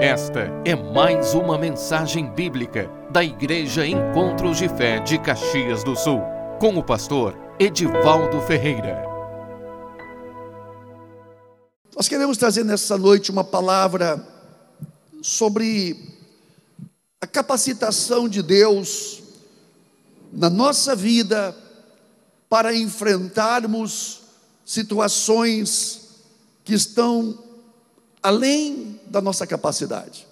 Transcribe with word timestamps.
Esta 0.00 0.42
é 0.64 0.76
mais 0.76 1.34
uma 1.34 1.58
mensagem 1.58 2.30
bíblica 2.32 2.88
da 3.10 3.24
Igreja 3.24 3.84
Encontros 3.84 4.56
de 4.56 4.68
Fé 4.68 5.00
de 5.00 5.18
Caxias 5.18 5.82
do 5.82 5.96
Sul, 5.96 6.20
com 6.60 6.78
o 6.78 6.84
pastor 6.84 7.36
Edivaldo 7.58 8.40
Ferreira. 8.42 9.02
Nós 11.96 12.06
queremos 12.06 12.36
trazer 12.36 12.64
nessa 12.64 12.96
noite 12.96 13.32
uma 13.32 13.42
palavra 13.42 14.24
sobre 15.20 15.96
a 17.20 17.26
capacitação 17.26 18.28
de 18.28 18.40
Deus 18.40 19.20
na 20.32 20.48
nossa 20.48 20.94
vida 20.94 21.56
para 22.48 22.72
enfrentarmos 22.72 24.20
situações 24.64 26.22
que 26.62 26.74
estão 26.74 27.36
além 28.22 28.97
da 29.10 29.20
nossa 29.20 29.46
capacidade. 29.46 30.26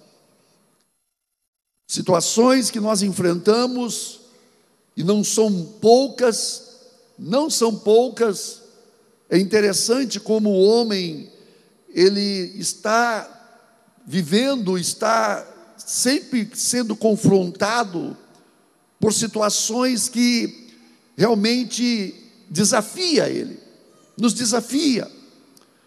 Situações 1.87 2.69
que 2.69 2.79
nós 2.79 3.01
enfrentamos, 3.01 4.19
e 4.95 5.03
não 5.03 5.23
são 5.23 5.63
poucas, 5.79 6.79
não 7.17 7.49
são 7.49 7.73
poucas, 7.75 8.61
é 9.29 9.37
interessante 9.37 10.19
como 10.19 10.49
o 10.49 10.63
homem, 10.63 11.31
ele 11.89 12.53
está 12.57 13.33
vivendo, 14.05 14.77
está 14.77 15.45
sempre 15.77 16.49
sendo 16.53 16.95
confrontado 16.95 18.17
por 18.99 19.13
situações 19.13 20.09
que 20.09 20.67
realmente 21.15 22.13
desafia 22.49 23.29
ele, 23.29 23.59
nos 24.17 24.33
desafia. 24.33 25.09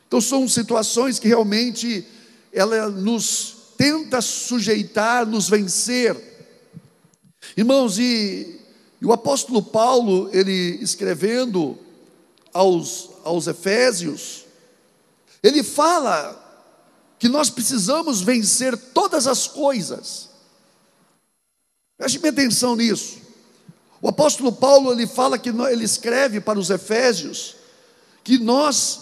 Então 0.07 0.21
são 0.21 0.49
situações 0.49 1.19
que 1.19 1.29
realmente 1.29 2.07
ela 2.53 2.89
nos 2.89 3.57
tenta 3.77 4.21
sujeitar, 4.21 5.27
nos 5.27 5.49
vencer. 5.49 6.17
Irmãos, 7.57 7.99
e, 7.99 8.61
e 9.01 9.07
o 9.07 9.13
apóstolo 9.13 9.63
Paulo, 9.63 10.29
ele 10.33 10.79
escrevendo 10.83 11.79
aos, 12.53 13.11
aos 13.25 13.47
Efésios, 13.47 14.45
ele 15.43 15.63
fala 15.63 16.37
que 17.19 17.29
nós 17.29 17.51
precisamos 17.51 18.21
vencer 18.21 18.77
todas 18.77 19.27
as 19.27 19.47
coisas. 19.47 20.31
Preste 21.97 22.19
minha 22.19 22.33
atenção 22.33 22.77
nisso. 22.77 23.19
O 24.03 24.09
apóstolo 24.09 24.53
Paulo 24.53 24.93
ele 24.93 25.07
fala 25.07 25.39
que 25.39 25.51
ele 25.51 25.85
escreve 25.85 26.41
para 26.41 26.59
os 26.59 26.71
Efésios 26.71 27.57
que 28.25 28.39
nós 28.39 29.01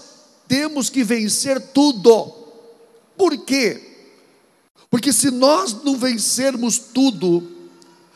temos 0.48 0.90
que 0.90 1.04
vencer 1.04 1.60
tudo. 1.72 2.37
Por 3.18 3.36
quê? 3.38 3.82
Porque 4.88 5.12
se 5.12 5.30
nós 5.30 5.82
não 5.84 5.98
vencermos 5.98 6.78
tudo, 6.78 7.46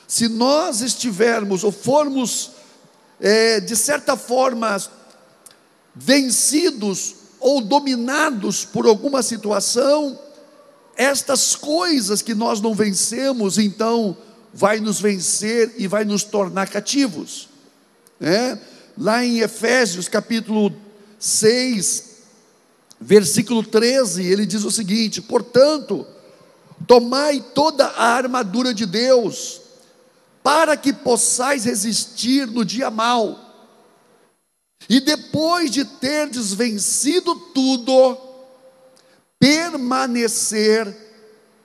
se 0.07 0.29
nós 0.29 0.81
estivermos 0.81 1.65
ou 1.65 1.73
formos, 1.73 2.53
é, 3.21 3.61
de 3.61 3.77
certa 3.77 4.17
forma, 4.17 4.81
vencidos 5.95 7.17
ou 7.41 7.61
dominados 7.61 8.65
por 8.65 8.87
alguma 8.87 9.23
situação, 9.23 10.19
estas 10.97 11.57
coisas 11.57 12.23
que 12.23 12.35
nós 12.35 12.61
não 12.61 12.73
vencemos, 12.73 13.59
então, 13.59 14.17
vai 14.55 14.79
nos 14.79 15.01
vencer 15.01 15.75
e 15.79 15.87
vai 15.89 16.05
nos 16.05 16.23
tornar 16.23 16.69
cativos. 16.69 17.49
É? 18.21 18.57
Lá 18.97 19.25
em 19.25 19.41
Efésios 19.41 20.09
capítulo 20.09 20.73
6, 21.19 22.12
versículo 23.03 23.63
13, 23.63 24.25
ele 24.25 24.47
diz 24.47 24.65
o 24.65 24.71
seguinte: 24.71 25.21
portanto, 25.21 26.07
tomai 26.87 27.41
toda 27.55 27.87
a 27.87 28.15
armadura 28.15 28.73
de 28.73 28.87
Deus, 28.87 29.61
para 30.43 30.77
que 30.77 30.93
possais 30.93 31.65
resistir 31.65 32.47
no 32.47 32.65
dia 32.65 32.91
mau, 32.91 33.39
e 34.89 35.01
depois 35.01 35.71
de 35.71 35.85
terdes 35.85 36.53
vencido 36.53 37.35
tudo, 37.35 38.17
permanecer 39.39 40.97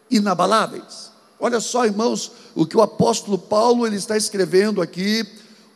inabaláveis. 0.10 1.12
Olha 1.40 1.60
só, 1.60 1.86
irmãos, 1.86 2.32
o 2.56 2.66
que 2.66 2.76
o 2.76 2.82
apóstolo 2.82 3.38
Paulo 3.38 3.86
ele 3.86 3.96
está 3.96 4.18
escrevendo 4.18 4.82
aqui: 4.82 5.24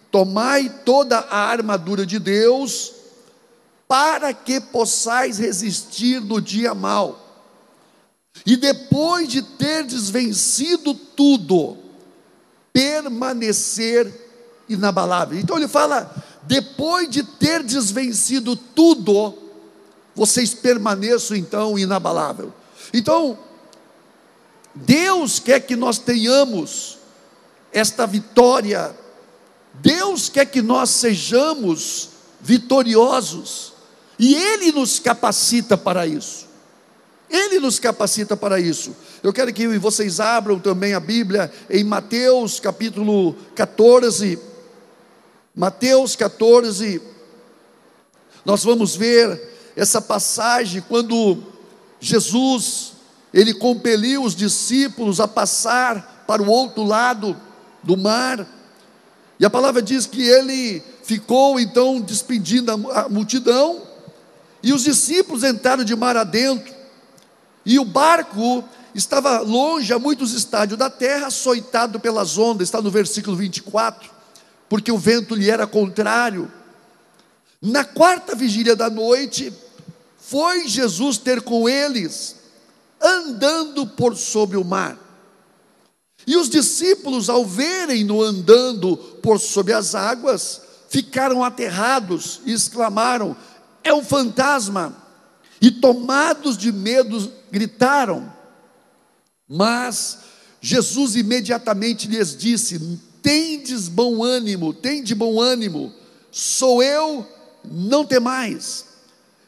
tomai 0.10 0.70
toda 0.84 1.20
a 1.20 1.50
armadura 1.50 2.04
de 2.04 2.18
Deus, 2.18 2.94
para 3.92 4.34
que 4.34 4.62
possais 4.62 5.38
resistir 5.38 6.22
no 6.22 6.40
dia 6.40 6.74
mau. 6.74 7.44
E 8.46 8.56
depois 8.56 9.28
de 9.28 9.42
terdes 9.42 10.10
vencido 10.10 10.94
tudo, 10.94 11.78
permanecer 12.72 14.10
inabalável. 14.70 15.38
Então 15.38 15.58
ele 15.58 15.68
fala: 15.68 16.10
depois 16.44 17.10
de 17.10 17.22
terdes 17.22 17.92
vencido 17.92 18.56
tudo, 18.56 19.38
vocês 20.16 20.54
permaneçam 20.54 21.36
então 21.36 21.78
inabalável. 21.78 22.54
Então, 22.94 23.38
Deus 24.74 25.38
quer 25.38 25.60
que 25.60 25.76
nós 25.76 25.98
tenhamos 25.98 26.98
esta 27.74 28.08
vitória, 28.08 28.96
Deus 29.74 30.30
quer 30.30 30.46
que 30.46 30.62
nós 30.62 30.92
sejamos 30.92 32.12
vitoriosos. 32.40 33.71
E 34.22 34.36
Ele 34.36 34.72
nos 34.72 35.00
capacita 35.00 35.76
para 35.76 36.06
isso. 36.06 36.46
Ele 37.28 37.60
nos 37.60 37.80
capacita 37.80 38.38
para 38.38 38.60
isso. 38.60 38.96
Eu 39.24 39.34
quero 39.34 39.52
que 39.52 39.68
vocês 39.80 40.20
abram 40.20 40.60
também 40.60 40.94
a 40.94 41.00
Bíblia 41.00 41.52
em 41.68 41.84
Mateus 41.84 42.60
capítulo 42.60 43.36
14. 43.56 44.38
Mateus 45.56 46.16
14. 46.16 47.02
Nós 48.46 48.64
vamos 48.64 48.96
ver 48.96 49.42
essa 49.76 50.00
passagem 50.00 50.84
quando 50.88 51.42
Jesus 52.00 52.94
ele 53.34 53.56
compeliu 53.56 54.24
os 54.24 54.36
discípulos 54.36 55.20
a 55.20 55.28
passar 55.28 56.26
para 56.28 56.44
o 56.44 56.48
outro 56.48 56.84
lado 56.84 57.36
do 57.82 57.98
mar. 57.98 58.48
E 59.40 59.46
a 59.46 59.50
palavra 59.50 59.82
diz 59.82 60.06
que 60.06 60.22
ele 60.22 60.84
ficou 61.02 61.60
então 61.60 62.00
despedindo 62.00 62.72
a 62.92 63.10
multidão 63.10 63.90
e 64.64 64.74
os 64.74 64.84
discípulos 64.84 65.44
entraram 65.44 65.84
de 65.84 65.96
mar 65.96 66.16
adentro, 66.16 66.74
e 67.66 67.80
o 67.80 67.86
barco 67.86 68.64
estava 68.94 69.40
longe 69.40 69.94
a 69.94 70.00
muitos 70.00 70.34
estádios 70.34 70.78
da 70.78 70.90
terra, 70.90 71.28
açoitado 71.28 72.00
pelas 72.00 72.38
ondas, 72.38 72.68
está 72.68 72.82
no 72.82 72.92
versículo 72.92 73.36
24, 73.36 74.10
porque 74.68 74.92
o 74.92 74.98
vento 74.98 75.36
lhe 75.36 75.50
era 75.50 75.66
contrário. 75.66 76.52
Na 77.62 77.84
quarta 77.84 78.36
vigília 78.36 78.76
da 78.76 78.90
noite, 78.90 79.54
foi 80.18 80.68
Jesus 80.68 81.18
ter 81.18 81.42
com 81.42 81.68
eles, 81.68 82.36
andando 83.02 83.86
por 83.86 84.16
sobre 84.16 84.58
o 84.58 84.64
mar. 84.64 84.98
E 86.26 86.38
os 86.38 86.50
discípulos, 86.50 87.30
ao 87.30 87.46
verem-no 87.46 88.22
andando 88.22 88.96
por 88.96 89.40
sobre 89.40 89.74
as 89.74 89.96
águas, 89.96 90.62
ficaram 90.90 91.44
aterrados 91.44 92.42
e 92.46 92.54
exclamaram: 92.54 93.36
é 93.84 93.94
um 93.94 94.04
fantasma. 94.04 94.96
E 95.62 95.70
tomados 95.70 96.58
de 96.58 96.72
medo, 96.72 97.32
gritaram. 97.52 98.32
Mas 99.48 100.20
Jesus 100.60 101.16
imediatamente 101.16 102.08
lhes 102.08 102.36
disse: 102.36 103.00
Tendes 103.22 103.88
bom 103.88 104.24
ânimo, 104.24 104.74
tende 104.74 105.14
bom 105.14 105.40
ânimo, 105.40 105.94
sou 106.32 106.82
eu, 106.82 107.28
não 107.64 108.06
temais. 108.06 108.86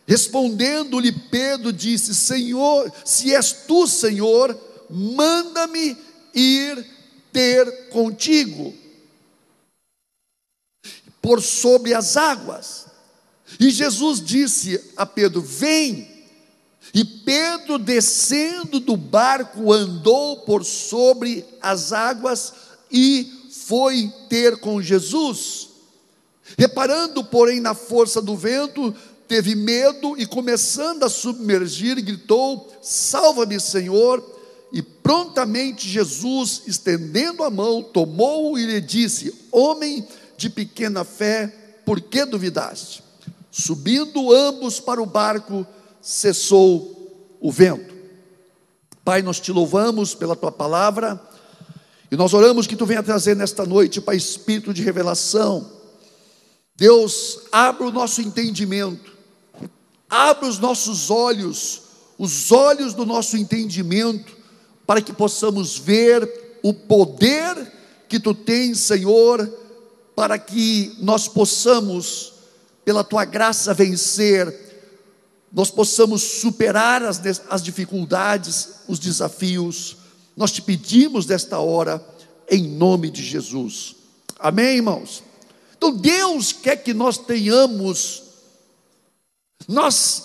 Respondendo-lhe 0.06 1.12
Pedro, 1.12 1.72
disse: 1.72 2.14
Senhor, 2.14 2.92
se 3.06 3.34
és 3.34 3.52
tu, 3.68 3.88
Senhor, 3.88 4.56
manda-me 4.90 5.98
ir 6.34 6.86
ter 7.32 7.90
contigo 7.90 8.74
por 11.22 11.42
sobre 11.42 11.94
as 11.94 12.18
águas. 12.18 12.93
E 13.60 13.70
Jesus 13.70 14.22
disse 14.22 14.80
a 14.96 15.06
Pedro: 15.06 15.42
Vem. 15.42 16.12
E 16.94 17.04
Pedro, 17.04 17.80
descendo 17.80 18.80
do 18.80 18.96
barco, 18.96 19.72
andou 19.74 20.38
por 20.42 20.64
sobre 20.64 21.44
as 21.62 21.92
águas 21.92 22.54
e 22.92 23.50
foi 23.50 24.12
ter 24.30 24.58
com 24.58 24.82
Jesus. 24.82 25.70
Reparando, 26.58 27.24
porém, 27.24 27.60
na 27.60 27.74
força 27.74 28.22
do 28.22 28.36
vento, 28.36 28.94
teve 29.28 29.56
medo 29.56 30.16
e, 30.18 30.26
começando 30.26 31.04
a 31.04 31.10
submergir, 31.10 32.02
gritou: 32.04 32.72
Salva-me, 32.82 33.60
Senhor! 33.60 34.32
E 34.72 34.82
prontamente 34.82 35.88
Jesus, 35.88 36.64
estendendo 36.66 37.44
a 37.44 37.50
mão, 37.50 37.84
tomou-o 37.84 38.58
e 38.58 38.66
lhe 38.66 38.82
disse: 38.82 39.34
Homem 39.52 40.06
de 40.36 40.50
pequena 40.50 41.04
fé, 41.04 41.48
por 41.86 42.02
que 42.02 42.26
duvidaste? 42.26 43.03
Subindo 43.56 44.34
ambos 44.34 44.80
para 44.80 45.00
o 45.00 45.06
barco, 45.06 45.64
cessou 46.02 47.38
o 47.40 47.52
vento. 47.52 47.94
Pai, 49.06 49.22
nós 49.22 49.40
te 49.40 49.52
louvamos 49.52 50.16
pela 50.16 50.36
tua 50.36 50.52
palavra 50.52 51.22
e 52.12 52.16
nós 52.16 52.34
oramos 52.34 52.66
que 52.66 52.76
tu 52.76 52.84
venha 52.84 53.04
trazer 53.04 53.36
nesta 53.36 53.64
noite, 53.64 54.02
Pai, 54.02 54.16
espírito 54.16 54.74
de 54.74 54.82
revelação. 54.82 55.70
Deus, 56.76 57.42
abra 57.52 57.86
o 57.86 57.92
nosso 57.92 58.24
entendimento, 58.24 59.12
abra 60.10 60.50
os 60.50 60.58
nossos 60.58 61.12
olhos, 61.12 61.84
os 62.18 62.52
olhos 62.52 62.96
do 62.96 63.06
nosso 63.06 63.38
entendimento, 63.38 64.36
para 64.84 65.00
que 65.00 65.14
possamos 65.14 65.78
ver 65.78 66.60
o 66.64 66.74
poder 66.74 67.72
que 68.10 68.20
tu 68.20 68.34
tens, 68.34 68.80
Senhor, 68.80 69.48
para 70.16 70.40
que 70.40 70.96
nós 71.00 71.28
possamos, 71.28 72.33
pela 72.84 73.04
tua 73.04 73.26
graça, 73.26 73.74
vencer 73.74 74.74
nós 75.54 75.70
possamos 75.70 76.24
superar 76.24 77.04
as, 77.04 77.22
as 77.48 77.62
dificuldades, 77.62 78.70
os 78.88 78.98
desafios. 78.98 79.98
Nós 80.36 80.52
te 80.52 80.64
pedimos 80.64 81.28
desta 81.28 81.60
hora, 81.60 82.04
em 82.50 82.68
nome 82.68 83.12
de 83.12 83.22
Jesus. 83.22 83.96
Amém, 84.40 84.78
irmãos? 84.78 85.24
Então 85.78 85.96
Deus 85.96 86.52
quer 86.52 86.78
que 86.78 86.92
nós 86.92 87.20
tenhamos, 87.20 88.24
nós 89.68 90.24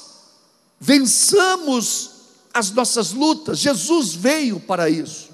vençamos 0.80 2.10
as 2.54 2.70
nossas 2.70 3.12
lutas. 3.12 3.58
Jesus 3.58 4.14
veio 4.14 4.58
para 4.58 4.88
isso. 4.88 5.28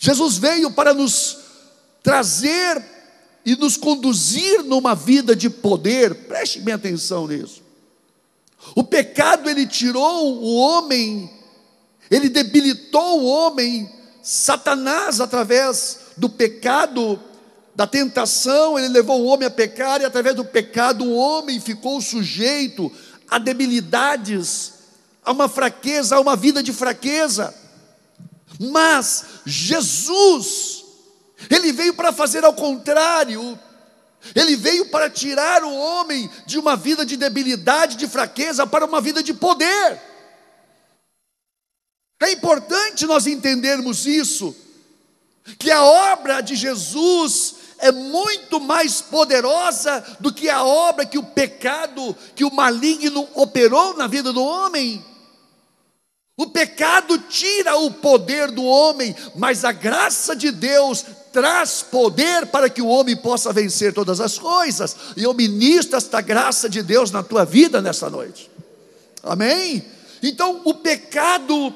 Jesus 0.00 0.36
veio 0.36 0.72
para 0.72 0.92
nos 0.92 1.38
trazer 2.02 2.95
e 3.46 3.54
nos 3.54 3.76
conduzir 3.76 4.64
numa 4.64 4.92
vida 4.92 5.36
de 5.36 5.48
poder. 5.48 6.26
Preste 6.26 6.60
bem 6.60 6.74
atenção 6.74 7.28
nisso. 7.28 7.62
O 8.74 8.82
pecado 8.82 9.48
ele 9.48 9.64
tirou 9.64 10.42
o 10.42 10.56
homem, 10.56 11.30
ele 12.10 12.28
debilitou 12.28 13.20
o 13.22 13.26
homem, 13.26 13.88
Satanás 14.20 15.20
através 15.20 16.00
do 16.16 16.28
pecado, 16.28 17.20
da 17.76 17.86
tentação, 17.86 18.76
ele 18.76 18.88
levou 18.88 19.22
o 19.22 19.26
homem 19.26 19.46
a 19.46 19.50
pecar 19.50 20.00
e 20.00 20.04
através 20.04 20.34
do 20.34 20.44
pecado 20.44 21.04
o 21.04 21.14
homem 21.14 21.60
ficou 21.60 22.00
sujeito 22.00 22.90
a 23.30 23.38
debilidades, 23.38 24.72
a 25.24 25.30
uma 25.30 25.48
fraqueza, 25.48 26.16
a 26.16 26.20
uma 26.20 26.34
vida 26.34 26.62
de 26.62 26.72
fraqueza. 26.72 27.54
Mas 28.58 29.24
Jesus, 29.44 30.85
ele 31.50 31.72
veio 31.72 31.94
para 31.94 32.12
fazer 32.12 32.44
ao 32.44 32.54
contrário, 32.54 33.58
ele 34.34 34.56
veio 34.56 34.86
para 34.86 35.10
tirar 35.10 35.62
o 35.62 35.74
homem 35.74 36.30
de 36.46 36.58
uma 36.58 36.76
vida 36.76 37.04
de 37.04 37.16
debilidade, 37.16 37.96
de 37.96 38.08
fraqueza, 38.08 38.66
para 38.66 38.84
uma 38.84 39.00
vida 39.00 39.22
de 39.22 39.34
poder. 39.34 40.00
É 42.20 42.32
importante 42.32 43.06
nós 43.06 43.26
entendermos 43.26 44.06
isso, 44.06 44.56
que 45.58 45.70
a 45.70 45.82
obra 45.82 46.40
de 46.40 46.56
Jesus 46.56 47.54
é 47.78 47.92
muito 47.92 48.58
mais 48.58 49.02
poderosa 49.02 50.02
do 50.18 50.32
que 50.32 50.48
a 50.48 50.64
obra 50.64 51.04
que 51.04 51.18
o 51.18 51.22
pecado, 51.22 52.16
que 52.34 52.44
o 52.44 52.52
maligno 52.52 53.28
operou 53.34 53.94
na 53.96 54.06
vida 54.06 54.32
do 54.32 54.42
homem. 54.42 55.04
O 56.38 56.46
pecado 56.48 57.18
tira 57.18 57.76
o 57.76 57.90
poder 57.90 58.50
do 58.50 58.62
homem, 58.62 59.16
mas 59.34 59.64
a 59.64 59.72
graça 59.72 60.36
de 60.36 60.50
Deus 60.50 61.02
traz 61.32 61.80
poder 61.82 62.46
para 62.46 62.68
que 62.68 62.82
o 62.82 62.88
homem 62.88 63.16
possa 63.16 63.54
vencer 63.54 63.94
todas 63.94 64.20
as 64.20 64.38
coisas. 64.38 64.94
E 65.16 65.22
eu 65.22 65.32
ministro 65.32 65.96
esta 65.96 66.20
graça 66.20 66.68
de 66.68 66.82
Deus 66.82 67.10
na 67.10 67.22
tua 67.22 67.46
vida 67.46 67.80
nessa 67.80 68.10
noite. 68.10 68.50
Amém? 69.22 69.82
Então, 70.22 70.60
o 70.64 70.74
pecado, 70.74 71.74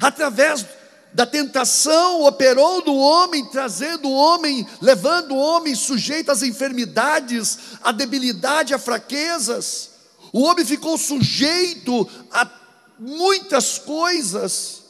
através 0.00 0.64
da 1.12 1.26
tentação, 1.26 2.22
operou 2.22 2.84
no 2.84 2.96
homem, 2.96 3.44
trazendo 3.46 4.08
o 4.08 4.14
homem, 4.14 4.64
levando 4.80 5.32
o 5.32 5.38
homem 5.38 5.74
sujeito 5.74 6.30
às 6.30 6.44
enfermidades, 6.44 7.58
à 7.82 7.90
debilidade, 7.90 8.72
a 8.72 8.78
fraquezas. 8.78 9.90
O 10.32 10.42
homem 10.42 10.64
ficou 10.64 10.96
sujeito 10.96 12.08
a 12.30 12.59
muitas 13.00 13.78
coisas, 13.78 14.82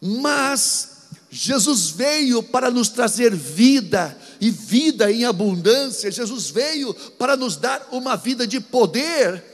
mas 0.00 0.94
Jesus 1.30 1.90
veio 1.90 2.42
para 2.42 2.70
nos 2.70 2.88
trazer 2.88 3.34
vida 3.34 4.16
e 4.40 4.50
vida 4.50 5.12
em 5.12 5.24
abundância. 5.24 6.10
Jesus 6.10 6.48
veio 6.50 6.94
para 7.18 7.36
nos 7.36 7.56
dar 7.56 7.88
uma 7.92 8.16
vida 8.16 8.46
de 8.46 8.60
poder. 8.60 9.44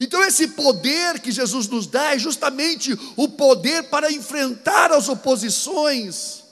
Então, 0.00 0.22
esse 0.24 0.48
poder 0.48 1.18
que 1.20 1.32
Jesus 1.32 1.66
nos 1.66 1.86
dá 1.86 2.14
é 2.14 2.18
justamente 2.18 2.96
o 3.16 3.28
poder 3.28 3.84
para 3.84 4.12
enfrentar 4.12 4.92
as 4.92 5.08
oposições, 5.08 6.44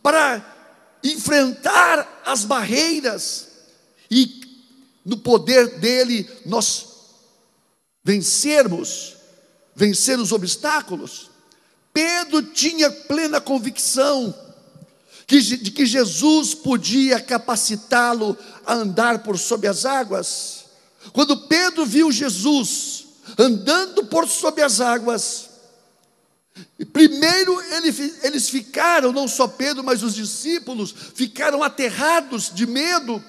para 0.00 0.56
enfrentar 1.02 2.22
as 2.24 2.44
barreiras, 2.44 3.48
e 4.10 4.40
no 5.04 5.16
poder 5.16 5.78
dele 5.78 6.28
nós 6.44 6.86
vencermos, 8.04 9.17
vencer 9.78 10.18
os 10.18 10.32
obstáculos. 10.32 11.30
Pedro 11.94 12.42
tinha 12.42 12.90
plena 12.90 13.40
convicção 13.40 14.34
de 15.24 15.70
que 15.70 15.86
Jesus 15.86 16.52
podia 16.52 17.20
capacitá-lo 17.20 18.36
a 18.66 18.74
andar 18.74 19.22
por 19.22 19.38
sob 19.38 19.68
as 19.68 19.84
águas. 19.84 20.64
Quando 21.12 21.46
Pedro 21.46 21.86
viu 21.86 22.10
Jesus 22.10 23.06
andando 23.38 24.06
por 24.06 24.26
sob 24.26 24.60
as 24.60 24.80
águas, 24.80 25.48
primeiro 26.92 27.56
eles 28.24 28.48
ficaram, 28.48 29.12
não 29.12 29.28
só 29.28 29.46
Pedro, 29.46 29.84
mas 29.84 30.02
os 30.02 30.14
discípulos, 30.14 30.92
ficaram 31.14 31.62
aterrados 31.62 32.50
de 32.52 32.66
medo 32.66 33.22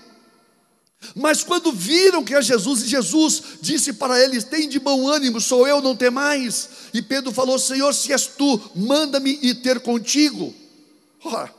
mas 1.16 1.44
quando 1.44 1.72
viram 1.72 2.24
que 2.24 2.36
é 2.36 2.42
Jesus, 2.42 2.84
e 2.84 2.88
Jesus 2.88 3.44
disse 3.62 3.94
para 3.94 4.20
eles: 4.22 4.44
Tem 4.44 4.68
de 4.68 4.80
bom 4.80 5.08
ânimo, 5.08 5.40
sou 5.40 5.68
eu, 5.68 5.82
não 5.82 5.96
tem 5.96 6.10
mais. 6.10 6.70
E 6.94 7.02
Pedro 7.02 7.32
falou: 7.32 7.58
Senhor, 7.58 7.94
se 7.94 8.12
és 8.12 8.28
tu, 8.28 8.62
manda-me 8.76 9.40
ir 9.42 9.56
ter 9.56 9.80
contigo. 9.80 10.54
O 11.24 11.50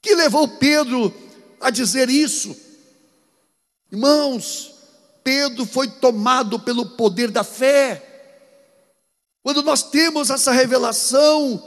que 0.00 0.14
levou 0.14 0.48
Pedro 0.48 1.14
a 1.60 1.70
dizer 1.70 2.08
isso? 2.08 2.56
Irmãos, 3.90 4.72
Pedro 5.22 5.66
foi 5.66 5.88
tomado 5.88 6.58
pelo 6.58 6.86
poder 6.86 7.30
da 7.30 7.44
fé. 7.44 8.08
Quando 9.42 9.62
nós 9.62 9.82
temos 9.82 10.30
essa 10.30 10.52
revelação 10.52 11.62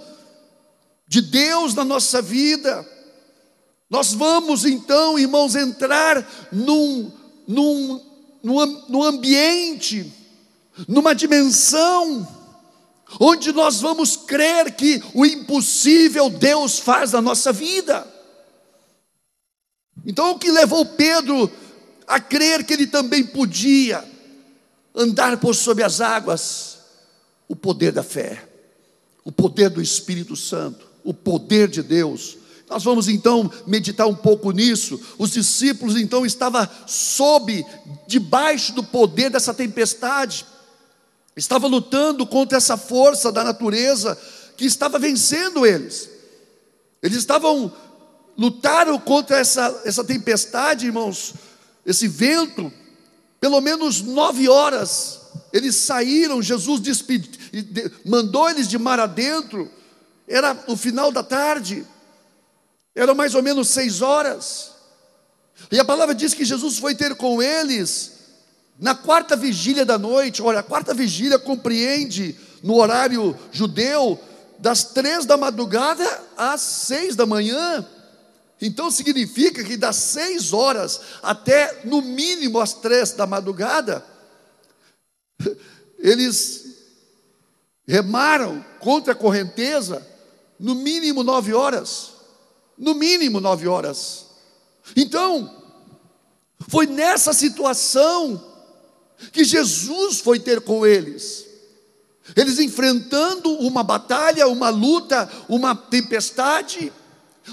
de 1.07 1.21
Deus 1.21 1.75
na 1.75 1.83
nossa 1.83 2.21
vida, 2.21 2.87
nós 3.89 4.13
vamos 4.13 4.65
então, 4.65 5.17
irmãos, 5.17 5.55
entrar 5.55 6.27
num, 6.51 7.11
num, 7.47 8.01
num, 8.43 8.85
num 8.89 9.03
ambiente, 9.03 10.11
numa 10.87 11.13
dimensão, 11.13 12.27
onde 13.19 13.51
nós 13.51 13.81
vamos 13.81 14.17
crer 14.17 14.75
que 14.75 15.01
o 15.13 15.25
impossível 15.25 16.29
Deus 16.29 16.79
faz 16.79 17.11
na 17.11 17.21
nossa 17.21 17.53
vida. 17.53 18.11
Então, 20.03 20.31
o 20.31 20.39
que 20.39 20.51
levou 20.51 20.85
Pedro 20.85 21.49
a 22.07 22.19
crer 22.19 22.65
que 22.65 22.73
ele 22.73 22.87
também 22.87 23.23
podia 23.23 24.03
andar 24.95 25.37
por 25.37 25.55
sobre 25.55 25.83
as 25.83 26.01
águas? 26.01 26.79
O 27.47 27.55
poder 27.55 27.91
da 27.91 28.01
fé, 28.01 28.43
o 29.23 29.31
poder 29.31 29.69
do 29.69 29.79
Espírito 29.79 30.35
Santo, 30.35 30.87
o 31.03 31.13
poder 31.13 31.67
de 31.67 31.83
Deus 31.83 32.39
nós 32.69 32.83
vamos 32.83 33.07
então 33.07 33.51
meditar 33.67 34.07
um 34.07 34.15
pouco 34.15 34.51
nisso. 34.51 34.99
Os 35.17 35.31
discípulos 35.31 35.95
então 35.95 36.25
estavam 36.25 36.67
sob, 36.87 37.65
debaixo 38.07 38.73
do 38.73 38.83
poder 38.83 39.29
dessa 39.29 39.53
tempestade, 39.53 40.45
estavam 41.35 41.69
lutando 41.69 42.25
contra 42.25 42.57
essa 42.57 42.75
força 42.75 43.31
da 43.31 43.43
natureza 43.43 44.17
que 44.57 44.65
estava 44.65 44.97
vencendo 44.97 45.65
eles. 45.65 46.09
Eles 47.03 47.17
estavam, 47.17 47.71
lutaram 48.37 48.97
contra 48.97 49.37
essa, 49.37 49.81
essa 49.85 50.03
tempestade, 50.03 50.87
irmãos, 50.87 51.35
esse 51.85 52.07
vento, 52.07 52.71
pelo 53.39 53.61
menos 53.61 54.01
nove 54.01 54.49
horas. 54.49 55.21
Eles 55.53 55.75
saíram, 55.75 56.41
Jesus 56.41 56.81
mandou 58.03 58.49
eles 58.49 58.67
de 58.67 58.79
mar 58.79 58.99
adentro, 58.99 59.69
era 60.27 60.57
o 60.67 60.75
final 60.75 61.11
da 61.11 61.21
tarde. 61.21 61.85
Eram 62.95 63.13
mais 63.13 63.35
ou 63.35 63.43
menos 63.43 63.67
seis 63.69 64.01
horas. 64.01 64.71
E 65.71 65.79
a 65.79 65.85
palavra 65.85 66.15
diz 66.15 66.33
que 66.33 66.45
Jesus 66.45 66.77
foi 66.77 66.95
ter 66.95 67.15
com 67.15 67.41
eles 67.41 68.13
na 68.79 68.95
quarta 68.95 69.35
vigília 69.35 69.85
da 69.85 69.97
noite. 69.97 70.41
Olha, 70.41 70.59
a 70.59 70.63
quarta 70.63 70.93
vigília 70.93 71.37
compreende 71.37 72.37
no 72.63 72.75
horário 72.75 73.37
judeu 73.51 74.19
das 74.59 74.85
três 74.85 75.25
da 75.25 75.37
madrugada 75.37 76.05
às 76.37 76.61
seis 76.61 77.15
da 77.15 77.25
manhã. 77.25 77.85
Então 78.61 78.89
significa 78.89 79.63
que 79.63 79.75
das 79.75 79.97
seis 79.97 80.53
horas 80.53 81.01
até 81.21 81.81
no 81.83 82.01
mínimo 82.01 82.59
às 82.59 82.73
três 82.73 83.11
da 83.11 83.27
madrugada, 83.27 84.03
eles 85.99 86.65
remaram 87.85 88.63
contra 88.79 89.13
a 89.13 89.15
correnteza 89.15 90.05
no 90.59 90.73
mínimo 90.73 91.21
nove 91.21 91.53
horas. 91.53 92.14
No 92.77 92.93
mínimo 92.93 93.39
nove 93.39 93.67
horas. 93.67 94.25
Então, 94.95 95.63
foi 96.67 96.85
nessa 96.85 97.33
situação 97.33 98.43
que 99.31 99.43
Jesus 99.43 100.19
foi 100.19 100.39
ter 100.39 100.61
com 100.61 100.85
eles. 100.85 101.45
Eles 102.35 102.59
enfrentando 102.59 103.51
uma 103.59 103.83
batalha, 103.83 104.47
uma 104.47 104.69
luta, 104.69 105.29
uma 105.47 105.75
tempestade, 105.75 106.91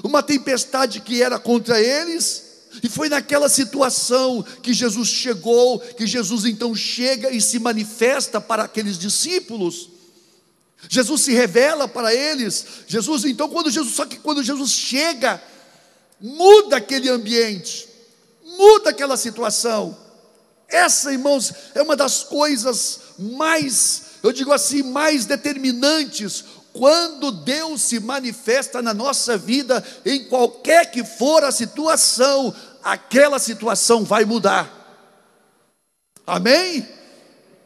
uma 0.03 0.23
tempestade 0.23 1.01
que 1.01 1.23
era 1.23 1.39
contra 1.39 1.81
eles, 1.81 2.53
e 2.83 2.89
foi 2.89 3.09
naquela 3.11 3.51
situação 3.51 4.43
que 4.63 4.73
Jesus 4.73 5.09
chegou, 5.09 5.79
que 5.79 6.07
Jesus 6.07 6.47
então 6.47 6.75
chega 6.75 7.31
e 7.31 7.41
se 7.41 7.59
manifesta 7.59 8.41
para 8.41 8.63
aqueles 8.63 8.99
discípulos. 8.99 9.91
Jesus 10.89 11.23
se 11.23 11.33
revela 11.33 11.87
para 11.89 12.15
eles. 12.15 12.65
Jesus 12.87 13.25
então 13.25 13.49
quando 13.49 13.71
Jesus 13.71 13.95
só 13.95 14.05
que 14.05 14.19
quando 14.19 14.43
Jesus 14.43 14.71
chega, 14.71 15.43
muda 16.21 16.77
aquele 16.77 17.09
ambiente, 17.09 17.89
muda 18.57 18.91
aquela 18.91 19.17
situação. 19.17 19.97
Essa, 20.69 21.13
irmãos, 21.13 21.53
é 21.75 21.83
uma 21.83 21.95
das 21.95 22.23
coisas 22.23 23.01
mais, 23.19 24.03
eu 24.23 24.33
digo 24.33 24.53
assim, 24.53 24.83
mais 24.83 25.27
determinantes 25.27 26.45
quando 26.73 27.31
Deus 27.31 27.83
se 27.83 28.01
manifesta 28.01 28.81
na 28.81 28.95
nossa 28.95 29.37
vida, 29.37 29.85
em 30.07 30.25
qualquer 30.25 30.91
que 30.91 31.05
for 31.05 31.45
a 31.45 31.53
situação, 31.53 32.55
aquela 32.83 33.39
situação 33.39 34.05
vai 34.05 34.25
mudar. 34.25 34.81
Amém? 36.27 36.89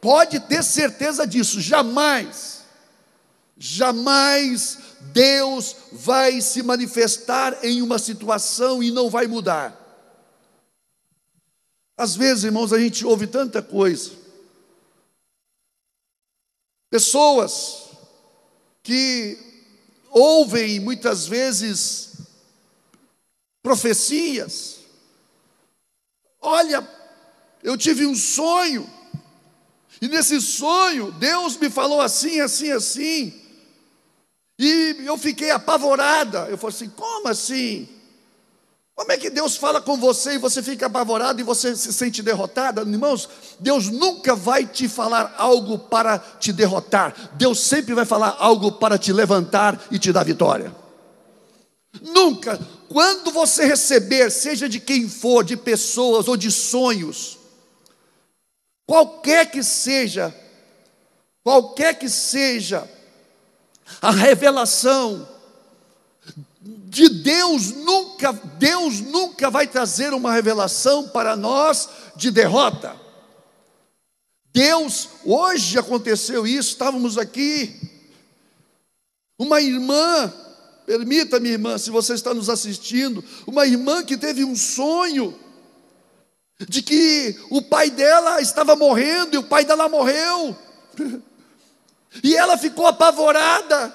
Pode 0.01 0.41
ter 0.41 0.65
certeza 0.65 1.27
disso, 1.27 1.61
jamais, 1.61 2.56
jamais 3.57 4.79
Deus 5.13 5.77
vai 5.93 6.41
se 6.41 6.63
manifestar 6.63 7.65
em 7.65 7.81
uma 7.81 7.99
situação 7.99 8.83
e 8.83 8.91
não 8.91 9.09
vai 9.09 9.27
mudar. 9.27 9.83
Às 11.97 12.15
vezes, 12.15 12.45
irmãos, 12.45 12.73
a 12.73 12.79
gente 12.79 13.07
ouve 13.07 13.27
tanta 13.27 13.63
coisa. 13.63 14.13
Pessoas 16.91 17.89
que 18.83 19.39
ouvem 20.11 20.79
muitas 20.79 21.27
vezes 21.27 22.13
profecias. 23.63 24.81
Olha, 26.41 26.89
eu 27.63 27.77
tive 27.77 28.07
um 28.07 28.15
sonho, 28.15 28.89
e 30.01 30.07
nesse 30.07 30.41
sonho 30.41 31.11
Deus 31.13 31.57
me 31.57 31.69
falou 31.69 32.01
assim, 32.01 32.41
assim, 32.41 32.71
assim, 32.71 33.46
e 34.59 35.03
eu 35.05 35.19
fiquei 35.19 35.51
apavorada. 35.51 36.47
Eu 36.49 36.57
falei 36.57 36.75
assim: 36.75 36.89
como 36.91 37.29
assim? 37.29 37.89
Como 38.95 39.13
é 39.13 39.19
que 39.19 39.29
Deus 39.29 39.57
fala 39.57 39.83
com 39.83 39.99
você 39.99 40.35
e 40.35 40.39
você 40.39 40.63
fica 40.63 40.87
apavorado 40.87 41.39
e 41.39 41.45
você 41.45 41.77
se 41.77 41.93
sente 41.93 42.23
derrotada? 42.23 42.81
Irmãos, 42.81 43.29
Deus 43.61 43.89
nunca 43.89 44.35
vai 44.35 44.65
te 44.65 44.89
falar 44.89 45.35
algo 45.37 45.79
para 45.79 46.19
te 46.19 46.51
derrotar. 46.51 47.15
Deus 47.35 47.61
sempre 47.61 47.95
vai 47.95 48.07
falar 48.07 48.35
algo 48.39 48.73
para 48.73 48.97
te 48.97 49.13
levantar 49.13 49.79
e 49.91 49.99
te 49.99 50.11
dar 50.13 50.25
vitória. 50.25 50.75
Nunca. 52.01 52.59
Quando 52.89 53.31
você 53.31 53.67
receber, 53.67 54.31
seja 54.31 54.67
de 54.67 54.81
quem 54.81 55.11
for, 55.11 55.45
de 55.45 55.59
pessoas 55.59 56.27
ou 56.27 56.37
de 56.37 56.51
sonhos, 56.51 57.37
qualquer 58.87 59.51
que 59.51 59.63
seja, 59.63 60.35
qualquer 61.45 61.99
que 61.99 62.09
seja 62.09 62.89
a 64.01 64.11
revelação, 64.11 65.29
de 66.61 67.09
Deus 67.09 67.73
nunca, 67.73 68.33
Deus 68.33 69.01
nunca 69.01 69.51
vai 69.51 69.67
trazer 69.67 70.13
uma 70.13 70.33
revelação 70.33 71.09
para 71.09 71.37
nós 71.37 71.89
de 72.17 72.31
derrota. 72.31 72.97
Deus, 74.53 75.09
hoje 75.25 75.79
aconteceu 75.79 76.47
isso, 76.47 76.71
estávamos 76.71 77.19
aqui, 77.19 77.79
uma 79.39 79.61
irmã, 79.61 80.33
permita-me, 80.87 81.51
irmã, 81.51 81.77
se 81.77 81.91
você 81.91 82.15
está 82.15 82.33
nos 82.33 82.49
assistindo, 82.49 83.23
uma 83.47 83.67
irmã 83.67 84.03
que 84.03 84.17
teve 84.17 84.43
um 84.45 84.57
sonho 84.57 85.39
de 86.67 86.81
que 86.81 87.39
o 87.51 87.61
pai 87.61 87.91
dela 87.91 88.41
estava 88.41 88.75
morrendo 88.75 89.35
e 89.35 89.39
o 89.39 89.45
pai 89.45 89.67
dela 89.67 89.91
morreu, 89.91 90.57
e 92.23 92.37
ela 92.37 92.57
ficou 92.57 92.87
apavorada, 92.87 93.95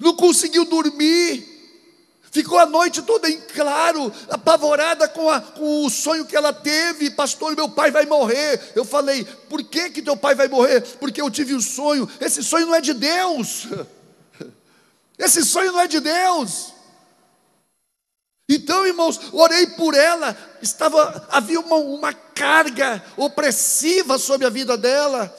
não 0.00 0.14
conseguiu 0.14 0.64
dormir, 0.64 1.56
Ficou 2.36 2.58
a 2.58 2.66
noite 2.66 3.00
toda 3.00 3.30
em 3.30 3.40
claro, 3.40 4.12
apavorada 4.28 5.08
com, 5.08 5.30
a, 5.30 5.40
com, 5.40 5.86
o 5.86 5.88
sonho 5.88 6.26
que 6.26 6.36
ela 6.36 6.52
teve. 6.52 7.08
Pastor, 7.08 7.56
meu 7.56 7.66
pai 7.66 7.90
vai 7.90 8.04
morrer. 8.04 8.60
Eu 8.74 8.84
falei, 8.84 9.24
por 9.48 9.64
que, 9.64 9.88
que 9.88 10.02
teu 10.02 10.18
pai 10.18 10.34
vai 10.34 10.46
morrer? 10.46 10.82
Porque 11.00 11.18
eu 11.18 11.30
tive 11.30 11.54
um 11.54 11.60
sonho. 11.62 12.06
Esse 12.20 12.42
sonho 12.42 12.66
não 12.66 12.74
é 12.74 12.82
de 12.82 12.92
Deus. 12.92 13.68
Esse 15.18 15.42
sonho 15.46 15.72
não 15.72 15.80
é 15.80 15.88
de 15.88 15.98
Deus. 15.98 16.74
Então, 18.46 18.86
irmãos, 18.86 19.18
orei 19.32 19.68
por 19.68 19.94
ela. 19.94 20.36
Estava 20.60 21.26
havia 21.30 21.58
uma, 21.58 21.76
uma 21.76 22.12
carga 22.12 23.02
opressiva 23.16 24.18
sobre 24.18 24.46
a 24.46 24.50
vida 24.50 24.76
dela. 24.76 25.34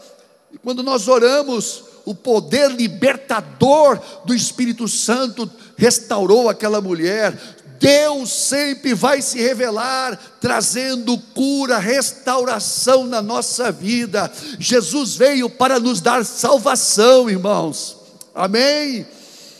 E 0.57 0.59
quando 0.59 0.81
nós 0.81 1.07
oramos, 1.07 1.83
o 2.03 2.15
poder 2.15 2.71
libertador 2.71 4.01
do 4.25 4.33
Espírito 4.33 4.87
Santo 4.87 5.47
restaurou 5.75 6.49
aquela 6.49 6.81
mulher. 6.81 7.37
Deus 7.79 8.31
sempre 8.31 8.95
vai 8.95 9.21
se 9.21 9.37
revelar, 9.39 10.19
trazendo 10.41 11.15
cura, 11.35 11.77
restauração 11.77 13.05
na 13.05 13.21
nossa 13.21 13.71
vida. 13.71 14.31
Jesus 14.57 15.15
veio 15.15 15.47
para 15.47 15.79
nos 15.79 16.01
dar 16.01 16.25
salvação, 16.25 17.29
irmãos. 17.29 17.95
Amém. 18.33 19.05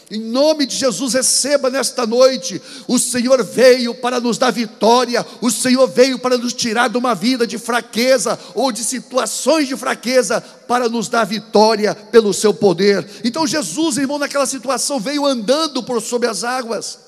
Em 0.10 0.22
nome 0.22 0.66
de 0.66 0.74
Jesus, 0.74 1.14
receba 1.16 1.70
nesta 1.70 2.06
noite. 2.08 2.62
O 2.88 2.98
Senhor 2.98 3.44
veio 3.44 3.94
para 3.94 4.22
nos 4.22 4.38
dar 4.38 4.52
vitória. 4.52 5.26
O 5.42 5.52
Senhor 5.52 5.86
veio 5.88 6.18
para 6.18 6.38
nos 6.38 6.54
tirar 6.54 6.88
de 6.90 6.98
uma 6.98 7.14
vida 7.14 7.46
de 7.46 7.58
fraqueza 7.58 8.40
ou 8.56 8.72
de 8.72 8.86
situações 8.86 9.68
de 9.68 9.76
fraqueza 9.76 10.40
para 10.40 10.88
nos 10.88 11.10
dar 11.10 11.26
vitória 11.26 11.94
pelo 11.94 12.34
seu 12.34 12.54
poder. 12.54 13.06
Então 13.22 13.46
Jesus, 13.46 13.98
irmão, 13.98 14.18
naquela 14.18 14.46
situação 14.46 14.98
veio 14.98 15.26
andando 15.26 15.84
por 15.84 16.02
sobre 16.02 16.30
as 16.30 16.46
águas. 16.46 17.00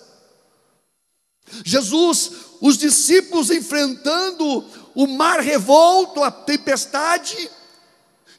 Jesus, 1.64 2.32
os 2.60 2.78
discípulos 2.78 3.50
enfrentando 3.50 4.66
o 4.94 5.08
mar 5.08 5.40
revolto, 5.40 6.22
a 6.22 6.30
tempestade, 6.30 7.50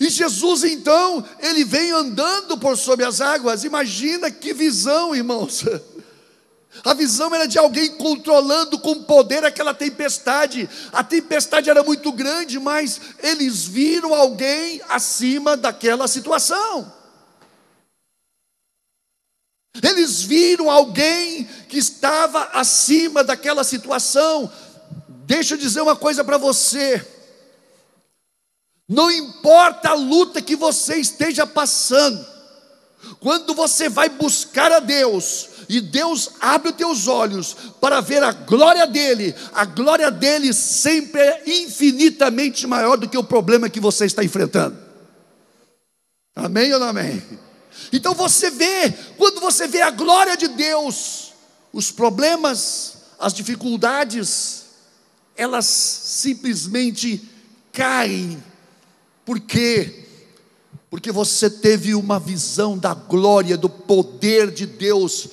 e 0.01 0.09
Jesus 0.09 0.65
então, 0.65 1.23
ele 1.41 1.63
vem 1.63 1.91
andando 1.91 2.57
por 2.57 2.79
sobre 2.79 3.05
as 3.05 3.21
águas. 3.21 3.65
Imagina 3.65 4.31
que 4.31 4.55
visão, 4.55 5.15
irmãos. 5.15 5.63
A 6.83 6.95
visão 6.95 7.35
era 7.35 7.47
de 7.47 7.59
alguém 7.59 7.91
controlando 7.97 8.79
com 8.79 9.03
poder 9.03 9.45
aquela 9.45 9.75
tempestade. 9.75 10.71
A 10.93 11.05
tempestade 11.05 11.69
era 11.69 11.83
muito 11.83 12.11
grande, 12.13 12.59
mas 12.59 12.99
eles 13.19 13.67
viram 13.67 14.15
alguém 14.15 14.81
acima 14.89 15.55
daquela 15.57 16.09
situação. 16.09 16.91
Eles 19.83 20.23
viram 20.23 20.71
alguém 20.71 21.45
que 21.69 21.77
estava 21.77 22.45
acima 22.55 23.23
daquela 23.23 23.65
situação. 23.65 24.51
Deixa 25.27 25.55
eu 25.55 25.59
dizer 25.59 25.83
uma 25.83 25.97
coisa 25.97 26.25
para 26.25 26.39
você. 26.39 27.20
Não 28.91 29.09
importa 29.09 29.91
a 29.91 29.95
luta 29.95 30.43
que 30.43 30.57
você 30.57 30.97
esteja 30.97 31.47
passando, 31.47 32.27
quando 33.21 33.55
você 33.55 33.89
vai 33.89 34.09
buscar 34.09 34.73
a 34.73 34.81
Deus, 34.81 35.49
e 35.69 35.81
Deus 35.81 36.31
abre 36.41 36.71
os 36.71 36.75
teus 36.77 37.07
olhos 37.07 37.55
para 37.81 38.01
ver 38.01 38.21
a 38.25 38.33
glória 38.33 38.89
dEle, 38.89 39.33
a 39.53 39.65
glória 39.65 40.11
dEle 40.11 40.53
sempre 40.53 41.21
é 41.21 41.43
infinitamente 41.47 42.67
maior 42.67 42.97
do 42.97 43.09
que 43.09 43.17
o 43.17 43.23
problema 43.23 43.71
que 43.71 43.79
você 43.79 44.07
está 44.07 44.25
enfrentando. 44.25 44.77
Amém 46.35 46.73
ou 46.73 46.81
não 46.81 46.89
amém? 46.89 47.23
Então 47.93 48.13
você 48.13 48.51
vê, 48.51 48.93
quando 49.17 49.41
você 49.41 49.69
vê 49.69 49.83
a 49.83 49.93
glória 49.93 50.37
de 50.37 50.49
Deus, 50.49 51.33
os 51.73 51.93
problemas, 51.93 52.95
as 53.21 53.33
dificuldades, 53.33 54.65
elas 55.37 55.67
simplesmente 55.67 57.23
caem 57.73 58.50
por 59.31 59.39
quê? 59.39 60.07
Porque 60.91 61.13
você 61.13 61.49
teve 61.49 61.95
uma 61.95 62.19
visão 62.19 62.77
da 62.77 62.93
glória, 62.93 63.57
do 63.57 63.69
poder 63.69 64.51
de 64.51 64.67
Deus, 64.67 65.29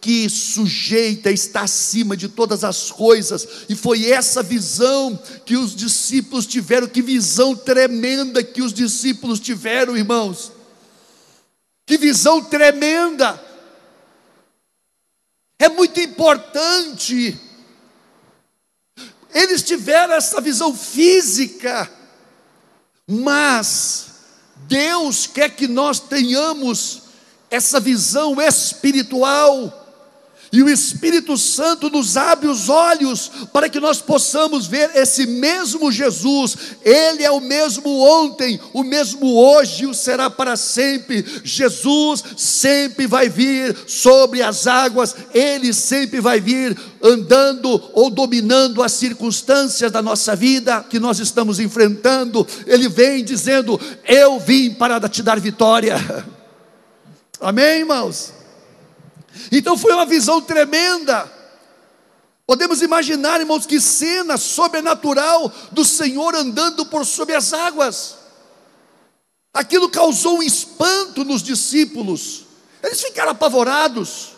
que 0.00 0.26
sujeita, 0.30 1.30
está 1.30 1.60
acima 1.60 2.16
de 2.16 2.30
todas 2.30 2.64
as 2.64 2.90
coisas, 2.90 3.46
e 3.68 3.76
foi 3.76 4.10
essa 4.10 4.42
visão 4.42 5.20
que 5.44 5.54
os 5.54 5.76
discípulos 5.76 6.46
tiveram, 6.46 6.88
que 6.88 7.02
visão 7.02 7.54
tremenda 7.54 8.42
que 8.42 8.62
os 8.62 8.72
discípulos 8.72 9.38
tiveram, 9.38 9.98
irmãos. 9.98 10.50
Que 11.84 11.98
visão 11.98 12.42
tremenda! 12.42 13.38
É 15.58 15.68
muito 15.68 16.00
importante. 16.00 17.38
Eles 19.34 19.62
tiveram 19.62 20.14
essa 20.14 20.40
visão 20.40 20.74
física, 20.74 22.00
mas 23.12 24.06
Deus 24.66 25.26
quer 25.26 25.50
que 25.50 25.68
nós 25.68 26.00
tenhamos 26.00 27.02
essa 27.50 27.78
visão 27.78 28.40
espiritual 28.40 29.81
e 30.52 30.62
o 30.62 30.68
Espírito 30.68 31.38
Santo 31.38 31.88
nos 31.88 32.18
abre 32.18 32.46
os 32.46 32.68
olhos 32.68 33.30
para 33.54 33.70
que 33.70 33.80
nós 33.80 34.02
possamos 34.02 34.66
ver 34.66 34.90
esse 34.94 35.26
mesmo 35.26 35.90
Jesus. 35.90 36.54
Ele 36.84 37.24
é 37.24 37.30
o 37.30 37.40
mesmo 37.40 37.88
ontem, 38.00 38.60
o 38.74 38.84
mesmo 38.84 39.34
hoje, 39.34 39.86
o 39.86 39.94
será 39.94 40.28
para 40.28 40.54
sempre. 40.54 41.24
Jesus 41.42 42.22
sempre 42.36 43.06
vai 43.06 43.30
vir 43.30 43.74
sobre 43.86 44.42
as 44.42 44.66
águas, 44.66 45.16
ele 45.32 45.72
sempre 45.72 46.20
vai 46.20 46.38
vir 46.38 46.78
andando 47.02 47.82
ou 47.94 48.10
dominando 48.10 48.82
as 48.82 48.92
circunstâncias 48.92 49.90
da 49.90 50.02
nossa 50.02 50.36
vida 50.36 50.84
que 50.84 51.00
nós 51.00 51.18
estamos 51.18 51.60
enfrentando. 51.60 52.46
Ele 52.66 52.90
vem 52.90 53.24
dizendo: 53.24 53.80
Eu 54.06 54.38
vim 54.38 54.74
para 54.74 55.00
te 55.08 55.22
dar 55.22 55.40
vitória. 55.40 55.96
Amém, 57.40 57.80
irmãos? 57.80 58.41
Então 59.50 59.76
foi 59.76 59.92
uma 59.92 60.06
visão 60.06 60.40
tremenda. 60.40 61.30
Podemos 62.46 62.82
imaginar, 62.82 63.40
irmãos, 63.40 63.66
que 63.66 63.80
cena 63.80 64.36
sobrenatural 64.36 65.52
do 65.70 65.84
Senhor 65.84 66.34
andando 66.34 66.84
por 66.86 67.06
sobre 67.06 67.34
as 67.34 67.52
águas. 67.52 68.16
Aquilo 69.54 69.88
causou 69.88 70.38
um 70.38 70.42
espanto 70.42 71.24
nos 71.24 71.42
discípulos. 71.42 72.44
Eles 72.82 73.00
ficaram 73.00 73.30
apavorados, 73.30 74.32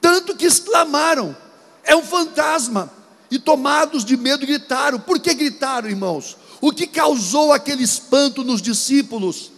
tanto 0.00 0.36
que 0.36 0.46
exclamaram: 0.46 1.36
É 1.82 1.96
um 1.96 2.02
fantasma. 2.02 2.92
E 3.30 3.38
tomados 3.38 4.04
de 4.04 4.14
medo 4.14 4.46
gritaram. 4.46 5.00
Por 5.00 5.18
que 5.18 5.32
gritaram, 5.32 5.88
irmãos? 5.88 6.36
O 6.60 6.70
que 6.70 6.86
causou 6.86 7.50
aquele 7.50 7.82
espanto 7.82 8.44
nos 8.44 8.60
discípulos? 8.60 9.50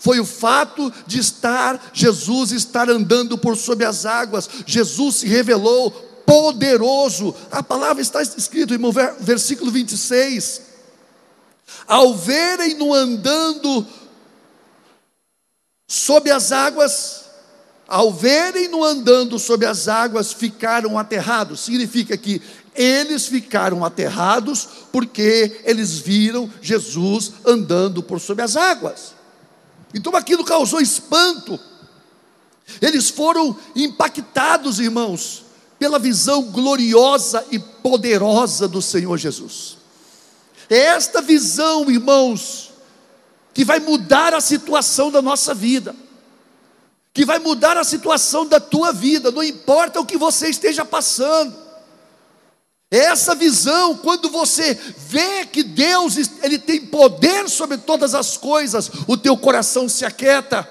Foi 0.00 0.18
o 0.18 0.24
fato 0.24 0.90
de 1.06 1.20
estar, 1.20 1.90
Jesus 1.92 2.52
estar 2.52 2.88
andando 2.88 3.36
por 3.36 3.54
sobre 3.54 3.84
as 3.84 4.06
águas, 4.06 4.48
Jesus 4.66 5.16
se 5.16 5.26
revelou 5.26 5.90
poderoso, 6.26 7.34
a 7.50 7.62
palavra 7.62 8.00
está 8.00 8.22
escrito, 8.22 8.72
irmão, 8.72 8.92
versículo 9.20 9.70
26, 9.70 10.62
ao 11.86 12.14
verem-no 12.14 12.94
andando 12.94 13.86
sobre 15.86 16.30
as 16.30 16.50
águas, 16.50 17.26
ao 17.86 18.10
verem-no 18.10 18.82
andando 18.82 19.38
sobre 19.38 19.66
as 19.66 19.86
águas, 19.86 20.32
ficaram 20.32 20.98
aterrados, 20.98 21.60
significa 21.60 22.16
que 22.16 22.40
eles 22.74 23.26
ficaram 23.26 23.84
aterrados 23.84 24.66
porque 24.90 25.60
eles 25.64 25.98
viram 25.98 26.50
Jesus 26.62 27.32
andando 27.44 28.02
por 28.02 28.18
sobre 28.18 28.42
as 28.42 28.56
águas. 28.56 29.19
Então 29.94 30.14
aquilo 30.14 30.44
causou 30.44 30.80
espanto. 30.80 31.58
Eles 32.80 33.10
foram 33.10 33.56
impactados, 33.74 34.78
irmãos, 34.78 35.44
pela 35.78 35.98
visão 35.98 36.42
gloriosa 36.44 37.44
e 37.50 37.58
poderosa 37.58 38.68
do 38.68 38.80
Senhor 38.80 39.16
Jesus. 39.16 39.78
É 40.68 40.78
esta 40.78 41.20
visão, 41.20 41.90
irmãos, 41.90 42.70
que 43.52 43.64
vai 43.64 43.80
mudar 43.80 44.34
a 44.34 44.40
situação 44.40 45.10
da 45.10 45.20
nossa 45.20 45.52
vida, 45.52 45.96
que 47.12 47.24
vai 47.24 47.40
mudar 47.40 47.76
a 47.76 47.82
situação 47.82 48.46
da 48.46 48.60
tua 48.60 48.92
vida, 48.92 49.32
não 49.32 49.42
importa 49.42 50.00
o 50.00 50.06
que 50.06 50.16
você 50.16 50.48
esteja 50.48 50.84
passando. 50.84 51.69
Essa 52.90 53.36
visão, 53.36 53.96
quando 53.96 54.28
você 54.28 54.74
vê 54.96 55.46
que 55.46 55.62
Deus 55.62 56.16
ele 56.42 56.58
tem 56.58 56.80
poder 56.80 57.48
sobre 57.48 57.78
todas 57.78 58.14
as 58.16 58.36
coisas, 58.36 58.90
o 59.06 59.16
teu 59.16 59.36
coração 59.36 59.88
se 59.88 60.04
aquieta. 60.04 60.68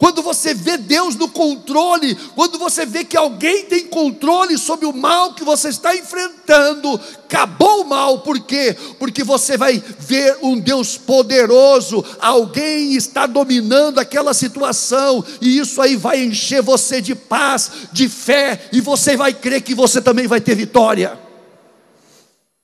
Quando 0.00 0.22
você 0.22 0.54
vê 0.54 0.78
Deus 0.78 1.14
no 1.14 1.28
controle, 1.28 2.14
quando 2.34 2.58
você 2.58 2.86
vê 2.86 3.04
que 3.04 3.18
alguém 3.18 3.66
tem 3.66 3.84
controle 3.84 4.56
sobre 4.56 4.86
o 4.86 4.94
mal 4.94 5.34
que 5.34 5.44
você 5.44 5.68
está 5.68 5.94
enfrentando, 5.94 6.98
acabou 7.24 7.82
o 7.82 7.84
mal, 7.86 8.20
por 8.20 8.40
quê? 8.40 8.74
Porque 8.98 9.22
você 9.22 9.58
vai 9.58 9.76
ver 9.98 10.38
um 10.40 10.58
Deus 10.58 10.96
poderoso, 10.96 12.02
alguém 12.18 12.94
está 12.94 13.26
dominando 13.26 13.98
aquela 13.98 14.32
situação, 14.32 15.22
e 15.38 15.58
isso 15.58 15.82
aí 15.82 15.96
vai 15.96 16.24
encher 16.24 16.62
você 16.62 17.02
de 17.02 17.14
paz, 17.14 17.70
de 17.92 18.08
fé, 18.08 18.70
e 18.72 18.80
você 18.80 19.18
vai 19.18 19.34
crer 19.34 19.60
que 19.60 19.74
você 19.74 20.00
também 20.00 20.26
vai 20.26 20.40
ter 20.40 20.54
vitória. 20.54 21.20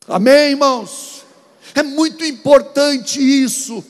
Amém, 0.09 0.53
irmãos? 0.53 1.22
É 1.75 1.83
muito 1.83 2.25
importante 2.25 3.20
isso. 3.20 3.85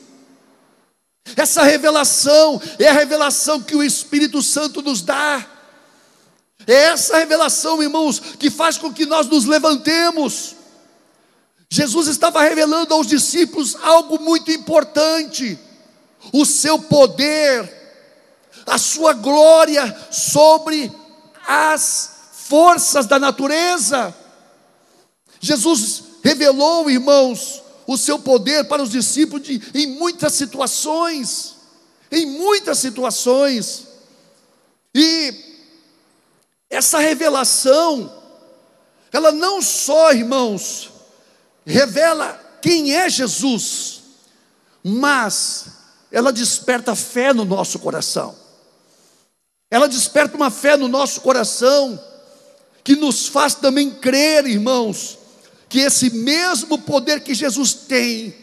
Essa 1.35 1.63
revelação 1.63 2.61
é 2.79 2.87
a 2.87 2.93
revelação 2.93 3.61
que 3.61 3.75
o 3.75 3.83
Espírito 3.83 4.41
Santo 4.41 4.81
nos 4.81 5.01
dá. 5.01 5.45
É 6.65 6.73
essa 6.73 7.17
revelação, 7.17 7.81
irmãos, 7.81 8.19
que 8.19 8.49
faz 8.49 8.77
com 8.77 8.93
que 8.93 9.05
nós 9.05 9.27
nos 9.27 9.45
levantemos. 9.45 10.55
Jesus 11.69 12.07
estava 12.07 12.41
revelando 12.41 12.93
aos 12.93 13.07
discípulos 13.07 13.75
algo 13.81 14.19
muito 14.19 14.51
importante: 14.51 15.57
o 16.33 16.45
seu 16.45 16.79
poder, 16.79 17.73
a 18.65 18.77
sua 18.77 19.13
glória 19.13 20.07
sobre 20.11 20.91
as 21.47 22.11
forças 22.33 23.05
da 23.05 23.19
natureza. 23.19 24.15
Jesus 25.39 26.03
revelou, 26.23 26.89
irmãos, 26.89 27.61
o 27.87 27.97
seu 27.97 28.19
poder 28.19 28.65
para 28.65 28.83
os 28.83 28.89
discípulos 28.89 29.47
de, 29.47 29.61
em 29.73 29.87
muitas 29.87 30.33
situações, 30.33 31.55
em 32.11 32.25
muitas 32.25 32.77
situações. 32.79 33.87
E 34.93 35.33
essa 36.69 36.99
revelação, 36.99 38.13
ela 39.11 39.31
não 39.31 39.61
só, 39.61 40.11
irmãos, 40.11 40.91
revela 41.65 42.33
quem 42.61 42.93
é 42.93 43.09
Jesus, 43.09 44.01
mas 44.83 45.67
ela 46.11 46.33
desperta 46.33 46.93
fé 46.93 47.33
no 47.33 47.45
nosso 47.45 47.79
coração. 47.79 48.35
Ela 49.71 49.87
desperta 49.87 50.35
uma 50.35 50.51
fé 50.51 50.75
no 50.75 50.89
nosso 50.89 51.21
coração 51.21 52.01
que 52.83 52.95
nos 52.95 53.27
faz 53.27 53.53
também 53.53 53.91
crer, 53.91 54.45
irmãos, 54.45 55.17
que 55.69 55.79
esse 55.79 56.09
mesmo 56.09 56.77
poder 56.79 57.21
que 57.21 57.33
Jesus 57.33 57.73
tem, 57.73 58.33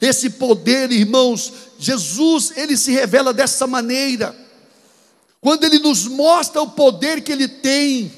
esse 0.00 0.30
poder, 0.30 0.90
irmãos, 0.90 1.52
Jesus, 1.78 2.52
ele 2.56 2.76
se 2.76 2.92
revela 2.92 3.32
dessa 3.32 3.66
maneira. 3.66 4.34
Quando 5.40 5.64
ele 5.64 5.78
nos 5.78 6.06
mostra 6.06 6.60
o 6.60 6.70
poder 6.70 7.22
que 7.22 7.32
ele 7.32 7.48
tem, 7.48 8.12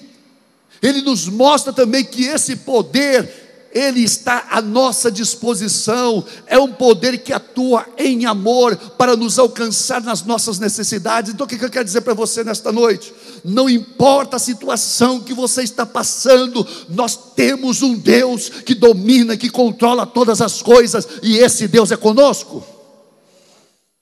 ele 0.81 1.03
nos 1.03 1.29
mostra 1.29 1.73
também 1.73 2.05
que 2.05 2.25
esse 2.25 2.57
poder 2.57 3.42
ele 3.75 4.03
está 4.03 4.49
à 4.51 4.61
nossa 4.61 5.11
disposição, 5.11 6.25
é 6.47 6.59
um 6.59 6.71
poder 6.71 7.19
que 7.19 7.33
atua 7.33 7.87
em 7.97 8.27
amor 8.27 8.77
para 8.77 9.17
nos 9.17 9.39
alcançar 9.39 10.03
nas 10.03 10.23
nossas 10.23 10.59
necessidades. 10.59 11.33
Então, 11.33 11.47
o 11.47 11.49
que 11.49 11.63
eu 11.63 11.71
quero 11.71 11.85
dizer 11.85 12.03
para 12.03 12.13
você 12.13 12.45
nesta 12.45 12.71
noite? 12.71 13.15
Não 13.43 13.69
importa 13.69 14.37
a 14.37 14.41
situação 14.41 15.21
que 15.21 15.33
você 15.33 15.63
está 15.63 15.87
passando, 15.87 16.67
nós 16.91 17.17
temos 17.35 17.81
um 17.81 17.95
Deus 17.95 18.49
que 18.51 18.75
domina, 18.75 19.37
que 19.37 19.49
controla 19.49 20.07
todas 20.07 20.43
as 20.43 20.61
coisas, 20.61 21.09
e 21.23 21.39
esse 21.39 21.67
Deus 21.67 21.91
é 21.91 21.97
conosco. 21.97 22.63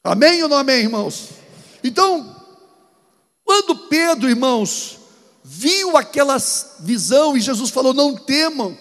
Amém 0.02 0.42
ou 0.42 0.48
não 0.48 0.58
amém, 0.58 0.80
irmãos? 0.80 1.28
Então, 1.84 2.34
quando 3.44 3.76
Pedro, 3.76 4.28
irmãos, 4.28 4.98
viu 5.44 5.96
aquela 5.96 6.36
visão 6.80 7.36
e 7.36 7.40
Jesus 7.40 7.70
falou: 7.70 7.94
Não 7.94 8.16
temam 8.16 8.76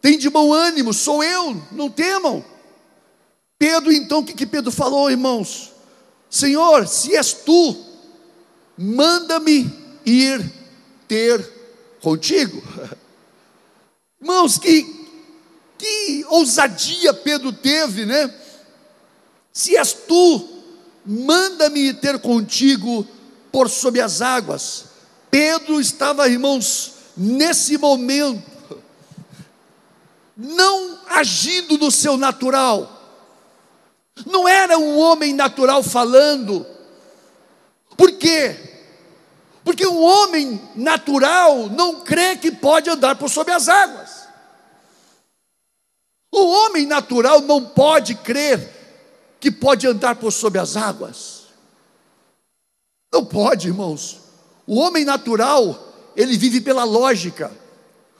tem 0.00 0.18
de 0.18 0.30
bom 0.30 0.52
ânimo, 0.52 0.94
sou 0.94 1.22
eu, 1.22 1.60
não 1.72 1.90
temam. 1.90 2.44
Pedro, 3.58 3.92
então, 3.92 4.20
o 4.20 4.24
que, 4.24 4.32
que 4.32 4.46
Pedro 4.46 4.70
falou, 4.70 5.10
irmãos? 5.10 5.72
Senhor, 6.30 6.86
se 6.86 7.16
és 7.16 7.32
tu, 7.32 7.76
manda-me 8.76 9.70
ir 10.06 10.52
ter 11.08 11.44
contigo. 12.00 12.62
Irmãos, 14.20 14.58
que, 14.58 14.82
que 15.78 16.24
ousadia 16.28 17.14
Pedro 17.14 17.52
teve, 17.52 18.04
né? 18.04 18.34
Se 19.52 19.76
és 19.76 19.92
tu, 19.92 20.48
manda-me 21.06 21.94
ter 21.94 22.18
contigo 22.18 23.06
por 23.52 23.70
sobre 23.70 24.00
as 24.00 24.20
águas. 24.20 24.86
Pedro 25.30 25.80
estava, 25.80 26.28
irmãos, 26.28 26.94
nesse 27.16 27.78
momento, 27.78 28.57
não 30.40 31.00
agindo 31.08 31.76
no 31.76 31.90
seu 31.90 32.16
natural, 32.16 32.88
não 34.24 34.46
era 34.46 34.78
um 34.78 34.96
homem 34.96 35.34
natural 35.34 35.82
falando, 35.82 36.64
Por 37.96 38.12
quê? 38.12 38.56
Porque 39.64 39.84
o 39.84 40.00
homem 40.00 40.60
natural 40.76 41.68
não 41.68 42.00
crê 42.02 42.36
que 42.36 42.52
pode 42.52 42.88
andar 42.88 43.16
por 43.16 43.28
sobre 43.28 43.52
as 43.52 43.68
águas. 43.68 44.28
O 46.30 46.46
homem 46.46 46.86
natural 46.86 47.40
não 47.40 47.64
pode 47.64 48.14
crer 48.14 49.36
que 49.40 49.50
pode 49.50 49.86
andar 49.88 50.14
por 50.14 50.30
sobre 50.30 50.60
as 50.60 50.76
águas. 50.76 51.48
Não 53.12 53.24
pode, 53.24 53.66
irmãos. 53.66 54.20
O 54.64 54.76
homem 54.76 55.04
natural, 55.04 55.76
ele 56.14 56.36
vive 56.38 56.60
pela 56.60 56.84
lógica, 56.84 57.50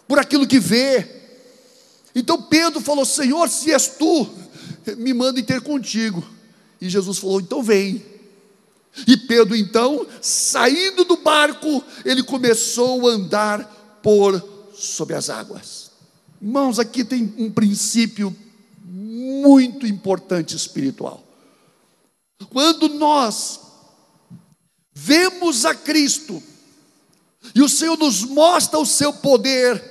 por 0.08 0.18
aquilo 0.18 0.46
que 0.46 0.58
vê. 0.58 1.17
Então 2.18 2.42
Pedro 2.42 2.80
falou: 2.80 3.04
Senhor, 3.04 3.48
se 3.48 3.72
és 3.72 3.86
tu, 3.88 4.28
me 4.96 5.14
manda 5.14 5.42
ter 5.42 5.60
contigo. 5.60 6.22
E 6.80 6.88
Jesus 6.88 7.18
falou: 7.18 7.40
então 7.40 7.62
vem. 7.62 8.04
E 9.06 9.16
Pedro, 9.16 9.54
então, 9.54 10.06
saindo 10.20 11.04
do 11.04 11.18
barco, 11.18 11.84
ele 12.04 12.22
começou 12.22 13.08
a 13.08 13.12
andar 13.12 14.00
por 14.02 14.42
sobre 14.74 15.14
as 15.14 15.30
águas. 15.30 15.92
Irmãos, 16.42 16.78
aqui 16.78 17.04
tem 17.04 17.32
um 17.38 17.50
princípio 17.50 18.34
muito 18.84 19.86
importante 19.86 20.56
espiritual. 20.56 21.22
Quando 22.50 22.88
nós 22.88 23.60
vemos 24.92 25.64
a 25.64 25.74
Cristo, 25.74 26.42
e 27.54 27.62
o 27.62 27.68
Senhor 27.68 27.96
nos 27.96 28.24
mostra 28.24 28.78
o 28.78 28.86
seu 28.86 29.12
poder, 29.12 29.82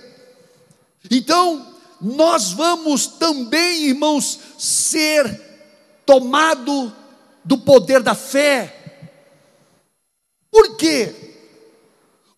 então 1.10 1.67
nós 2.00 2.52
vamos 2.52 3.08
também, 3.08 3.86
irmãos, 3.86 4.40
ser 4.58 5.42
tomado 6.06 6.96
do 7.44 7.58
poder 7.58 8.02
da 8.02 8.14
fé. 8.14 8.74
Por 10.52 10.78
quê? 10.78 11.14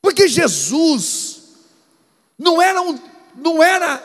Porque 0.01 0.27
Jesus 0.27 1.41
não 2.37 2.61
era 2.61 2.81
um, 2.81 2.97
não 3.35 3.61
era, 3.61 4.01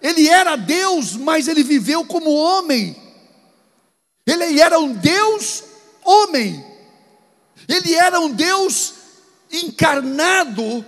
ele 0.00 0.28
era 0.28 0.56
Deus, 0.56 1.16
mas 1.16 1.48
ele 1.48 1.62
viveu 1.62 2.04
como 2.04 2.30
homem. 2.30 2.96
Ele 4.26 4.60
era 4.60 4.78
um 4.78 4.92
Deus 4.92 5.64
homem. 6.04 6.64
Ele 7.68 7.94
era 7.94 8.20
um 8.20 8.30
Deus 8.30 8.94
encarnado. 9.50 10.84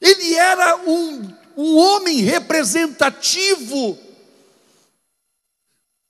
Ele 0.00 0.34
era 0.34 0.76
um, 0.76 1.32
um 1.56 1.76
homem 1.76 2.18
representativo. 2.18 3.98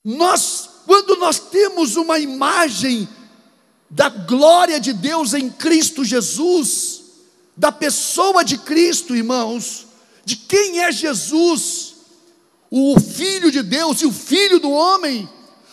Nós, 0.03 0.69
quando 0.85 1.15
nós 1.17 1.39
temos 1.39 1.95
uma 1.95 2.19
imagem 2.19 3.07
da 3.89 4.09
glória 4.09 4.79
de 4.79 4.93
Deus 4.93 5.33
em 5.33 5.49
Cristo 5.49 6.03
Jesus, 6.03 7.03
da 7.55 7.71
pessoa 7.71 8.43
de 8.43 8.57
Cristo, 8.57 9.15
irmãos, 9.15 9.87
de 10.23 10.35
quem 10.35 10.81
é 10.81 10.91
Jesus, 10.91 11.95
o 12.69 12.99
Filho 12.99 13.51
de 13.51 13.61
Deus 13.61 14.01
e 14.01 14.05
o 14.05 14.11
Filho 14.11 14.59
do 14.59 14.71
homem, 14.71 15.29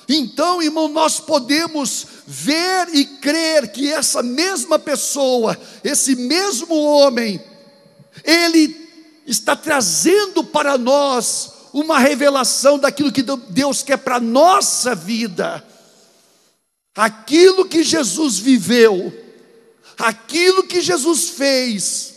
então, 0.09 0.63
irmão, 0.63 0.89
nós 0.89 1.21
podemos 1.21 2.07
ver 2.27 2.95
e 2.95 3.05
crer 3.05 3.73
que 3.73 3.91
essa 3.91 4.23
mesma 4.23 4.79
pessoa, 4.79 5.59
esse 5.83 6.15
mesmo 6.17 6.75
homem, 6.75 7.43
ele 8.25 8.82
está 9.27 9.55
trazendo 9.57 10.43
para 10.45 10.77
nós 10.77 11.53
uma 11.73 11.99
revelação 11.99 12.79
daquilo 12.79 13.13
que 13.13 13.23
Deus 13.23 13.83
quer 13.83 13.99
para 13.99 14.17
a 14.17 14.21
nossa 14.21 14.95
vida. 14.95 15.65
Aquilo 16.95 17.67
que 17.67 17.83
Jesus 17.83 18.39
viveu, 18.39 19.13
aquilo 19.99 20.65
que 20.65 20.81
Jesus 20.81 21.31
fez, 21.31 22.12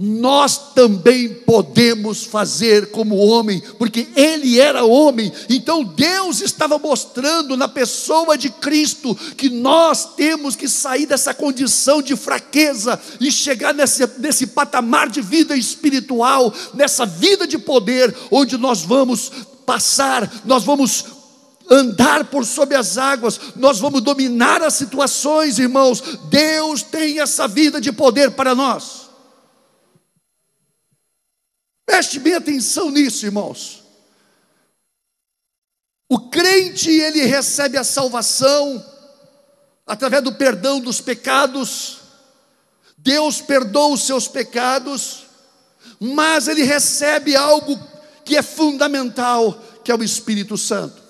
nós 0.00 0.74
também 0.74 1.28
podemos 1.28 2.22
fazer 2.22 2.92
como 2.92 3.16
homem, 3.16 3.60
porque 3.78 4.06
ele 4.14 4.60
era 4.60 4.84
homem, 4.84 5.32
então 5.48 5.82
Deus 5.82 6.40
estava 6.40 6.78
mostrando 6.78 7.56
na 7.56 7.66
pessoa 7.66 8.38
de 8.38 8.48
Cristo 8.48 9.12
que 9.36 9.50
nós 9.50 10.14
temos 10.14 10.54
que 10.54 10.68
sair 10.68 11.04
dessa 11.04 11.34
condição 11.34 12.00
de 12.00 12.14
fraqueza 12.14 13.00
e 13.18 13.32
chegar 13.32 13.74
nesse, 13.74 14.08
nesse 14.18 14.46
patamar 14.46 15.08
de 15.08 15.20
vida 15.20 15.56
espiritual, 15.56 16.54
nessa 16.74 17.04
vida 17.04 17.44
de 17.44 17.58
poder, 17.58 18.14
onde 18.30 18.56
nós 18.56 18.82
vamos 18.82 19.32
passar, 19.66 20.32
nós 20.44 20.62
vamos 20.62 21.06
andar 21.68 22.26
por 22.26 22.46
sobre 22.46 22.76
as 22.76 22.96
águas, 22.96 23.40
nós 23.56 23.80
vamos 23.80 24.00
dominar 24.00 24.62
as 24.62 24.74
situações, 24.74 25.58
irmãos. 25.58 26.00
Deus 26.30 26.82
tem 26.82 27.18
essa 27.18 27.48
vida 27.48 27.80
de 27.80 27.90
poder 27.90 28.30
para 28.30 28.54
nós. 28.54 29.07
Preste 31.88 32.18
bem 32.18 32.34
atenção 32.34 32.90
nisso, 32.90 33.24
irmãos. 33.24 33.82
O 36.06 36.28
crente, 36.28 36.90
ele 36.90 37.22
recebe 37.22 37.78
a 37.78 37.82
salvação 37.82 38.84
através 39.86 40.22
do 40.22 40.34
perdão 40.34 40.80
dos 40.80 41.00
pecados. 41.00 42.00
Deus 42.98 43.40
perdoa 43.40 43.94
os 43.94 44.02
seus 44.02 44.28
pecados, 44.28 45.28
mas 45.98 46.46
ele 46.46 46.62
recebe 46.62 47.34
algo 47.34 47.82
que 48.22 48.36
é 48.36 48.42
fundamental, 48.42 49.54
que 49.82 49.90
é 49.90 49.94
o 49.94 50.04
Espírito 50.04 50.58
Santo. 50.58 51.02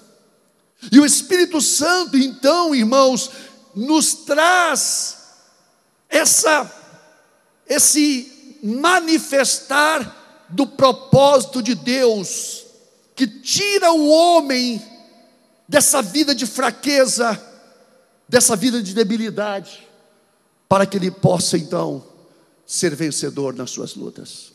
E 0.92 1.00
o 1.00 1.04
Espírito 1.04 1.60
Santo, 1.60 2.16
então, 2.16 2.72
irmãos, 2.72 3.32
nos 3.74 4.14
traz 4.14 5.16
essa 6.08 6.72
esse 7.66 8.60
manifestar 8.62 10.14
do 10.48 10.66
propósito 10.66 11.62
de 11.62 11.74
Deus, 11.74 12.64
que 13.14 13.26
tira 13.26 13.92
o 13.92 14.08
homem 14.08 14.82
dessa 15.68 16.00
vida 16.00 16.34
de 16.34 16.46
fraqueza, 16.46 17.40
dessa 18.28 18.56
vida 18.56 18.82
de 18.82 18.94
debilidade, 18.94 19.87
para 20.68 20.87
que 20.87 20.96
ele 20.96 21.11
possa 21.11 21.56
então 21.56 22.04
ser 22.66 22.94
vencedor 22.94 23.54
nas 23.54 23.70
suas 23.70 23.94
lutas. 23.94 24.52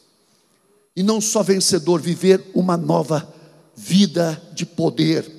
E 0.96 1.02
não 1.02 1.20
só 1.20 1.42
vencedor, 1.42 2.00
viver 2.00 2.44
uma 2.54 2.78
nova 2.78 3.28
vida 3.76 4.42
de 4.54 4.66
poder. 4.66 5.30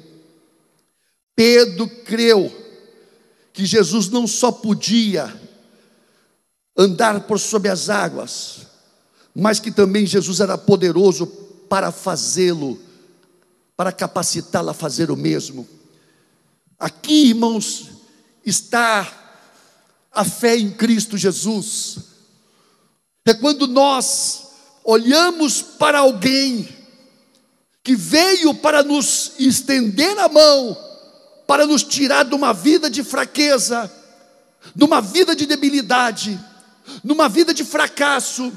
Pedro 1.36 1.88
creu 2.04 2.52
que 3.52 3.64
Jesus 3.64 4.08
não 4.08 4.26
só 4.26 4.50
podia 4.50 5.32
andar 6.76 7.20
por 7.26 7.38
sobre 7.38 7.68
as 7.68 7.88
águas, 7.88 8.66
mas 9.34 9.58
que 9.58 9.70
também 9.70 10.06
Jesus 10.06 10.40
era 10.40 10.56
poderoso 10.56 11.26
para 11.68 11.90
fazê-lo, 11.90 12.78
para 13.76 13.90
capacitá-lo 13.90 14.70
a 14.70 14.74
fazer 14.74 15.10
o 15.10 15.16
mesmo. 15.16 15.66
Aqui, 16.78 17.30
irmãos, 17.30 17.90
está 18.44 19.10
a 20.12 20.24
fé 20.24 20.56
em 20.56 20.70
Cristo 20.70 21.18
Jesus. 21.18 21.98
É 23.26 23.34
quando 23.34 23.66
nós 23.66 24.44
olhamos 24.84 25.62
para 25.62 25.98
alguém 25.98 26.68
que 27.82 27.96
veio 27.96 28.54
para 28.54 28.82
nos 28.82 29.32
estender 29.38 30.18
a 30.18 30.28
mão, 30.28 30.76
para 31.46 31.66
nos 31.66 31.82
tirar 31.82 32.24
de 32.24 32.34
uma 32.34 32.52
vida 32.52 32.88
de 32.88 33.02
fraqueza, 33.02 33.90
de 34.74 34.84
uma 34.84 35.00
vida 35.00 35.34
de 35.34 35.46
debilidade, 35.46 36.38
de 37.02 37.12
uma 37.12 37.28
vida 37.28 37.52
de 37.52 37.64
fracasso, 37.64 38.52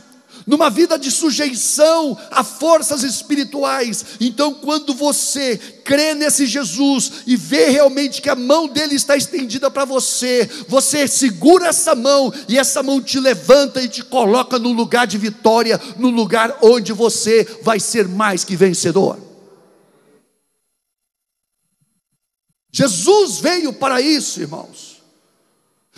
numa 0.47 0.69
vida 0.69 0.97
de 0.97 1.11
sujeição 1.11 2.17
a 2.31 2.41
forças 2.41 3.03
espirituais. 3.03 4.05
Então, 4.21 4.53
quando 4.53 4.93
você 4.93 5.57
crê 5.83 6.13
nesse 6.15 6.45
Jesus 6.45 7.11
e 7.27 7.35
vê 7.35 7.69
realmente 7.69 8.21
que 8.21 8.29
a 8.29 8.35
mão 8.35 8.65
dele 8.67 8.95
está 8.95 9.17
estendida 9.17 9.69
para 9.69 9.83
você, 9.83 10.49
você 10.69 11.05
segura 11.05 11.67
essa 11.67 11.93
mão 11.93 12.33
e 12.47 12.57
essa 12.57 12.81
mão 12.81 13.01
te 13.01 13.19
levanta 13.19 13.81
e 13.81 13.89
te 13.89 14.01
coloca 14.01 14.57
no 14.57 14.71
lugar 14.71 15.05
de 15.05 15.17
vitória, 15.17 15.79
no 15.97 16.09
lugar 16.09 16.57
onde 16.61 16.93
você 16.93 17.45
vai 17.61 17.79
ser 17.79 18.07
mais 18.07 18.45
que 18.45 18.55
vencedor. 18.55 19.19
Jesus 22.71 23.39
veio 23.39 23.73
para 23.73 23.99
isso, 23.99 24.39
irmãos. 24.39 25.01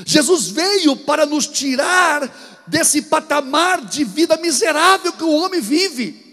Jesus 0.05 0.47
veio 0.47 0.95
para 0.95 1.25
nos 1.25 1.45
tirar 1.45 2.58
desse 2.69 3.01
patamar 3.01 3.83
de 3.85 4.03
vida 4.03 4.37
miserável 4.37 5.11
que 5.11 5.23
o 5.23 5.31
homem 5.31 5.59
vive. 5.59 6.29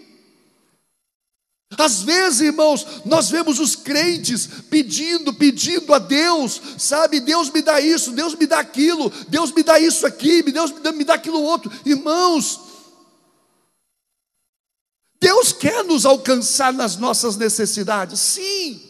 Às 1.76 2.02
vezes, 2.02 2.40
irmãos, 2.42 2.86
nós 3.04 3.28
vemos 3.28 3.58
os 3.58 3.74
crentes 3.74 4.46
pedindo, 4.70 5.34
pedindo 5.34 5.92
a 5.92 5.98
Deus, 5.98 6.60
sabe? 6.78 7.18
Deus 7.18 7.50
me 7.50 7.60
dá 7.60 7.80
isso, 7.80 8.12
Deus 8.12 8.34
me 8.34 8.46
dá 8.46 8.60
aquilo, 8.60 9.10
Deus 9.28 9.50
me 9.52 9.62
dá 9.62 9.78
isso 9.78 10.06
aqui, 10.06 10.42
Deus 10.42 10.70
me 10.70 10.80
dá, 10.80 10.92
me 10.92 11.04
dá 11.04 11.14
aquilo 11.14 11.42
outro. 11.42 11.70
Irmãos, 11.84 12.60
Deus 15.20 15.52
quer 15.52 15.82
nos 15.84 16.06
alcançar 16.06 16.72
nas 16.72 16.96
nossas 16.96 17.36
necessidades, 17.36 18.20
sim. 18.20 18.82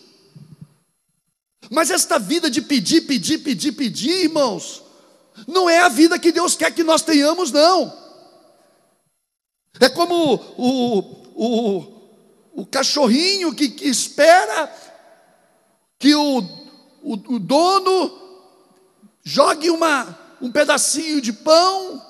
Mas 1.71 1.91
esta 1.91 2.19
vida 2.19 2.51
de 2.51 2.61
pedir, 2.61 3.03
pedir, 3.03 3.39
pedir, 3.39 3.73
pedir, 3.73 4.25
irmãos, 4.25 4.83
Não 5.47 5.69
é 5.69 5.79
a 5.79 5.89
vida 5.89 6.19
que 6.19 6.33
Deus 6.33 6.57
quer 6.57 6.73
que 6.73 6.83
nós 6.83 7.03
tenhamos, 7.03 7.51
não. 7.51 7.93
É 9.81 9.89
como 9.89 10.35
o, 10.57 10.99
o, 11.35 12.61
o 12.63 12.67
cachorrinho 12.67 13.55
que, 13.55 13.69
que 13.69 13.87
espera 13.87 14.73
que 15.99 16.15
o, 16.15 16.39
o, 17.03 17.35
o 17.35 17.39
dono 17.39 18.27
jogue 19.23 19.71
uma, 19.71 20.19
um 20.41 20.51
pedacinho 20.51 21.21
de 21.21 21.33
pão, 21.33 22.03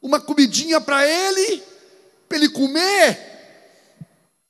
uma 0.00 0.20
comidinha 0.20 0.80
para 0.80 1.06
ele, 1.06 1.62
para 2.28 2.38
ele 2.38 2.48
comer. 2.50 3.26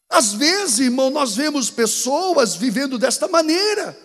Às 0.08 0.32
vezes, 0.32 0.78
irmão, 0.78 1.10
nós 1.10 1.36
vemos 1.36 1.70
pessoas 1.70 2.54
vivendo 2.54 2.98
desta 2.98 3.28
maneira, 3.28 3.96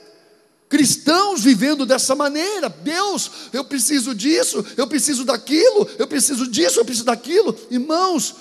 cristãos 0.73 1.43
vivendo 1.43 1.86
dessa 1.86 2.15
maneira. 2.15 2.67
Deus, 2.67 3.29
eu 3.53 3.63
preciso 3.63 4.15
disso, 4.15 4.65
eu 4.75 4.88
preciso 4.88 5.23
daquilo, 5.23 5.88
eu 5.99 6.07
preciso 6.07 6.47
disso, 6.47 6.79
eu 6.79 6.83
preciso 6.83 7.05
daquilo. 7.05 7.55
Irmãos, 7.69 8.33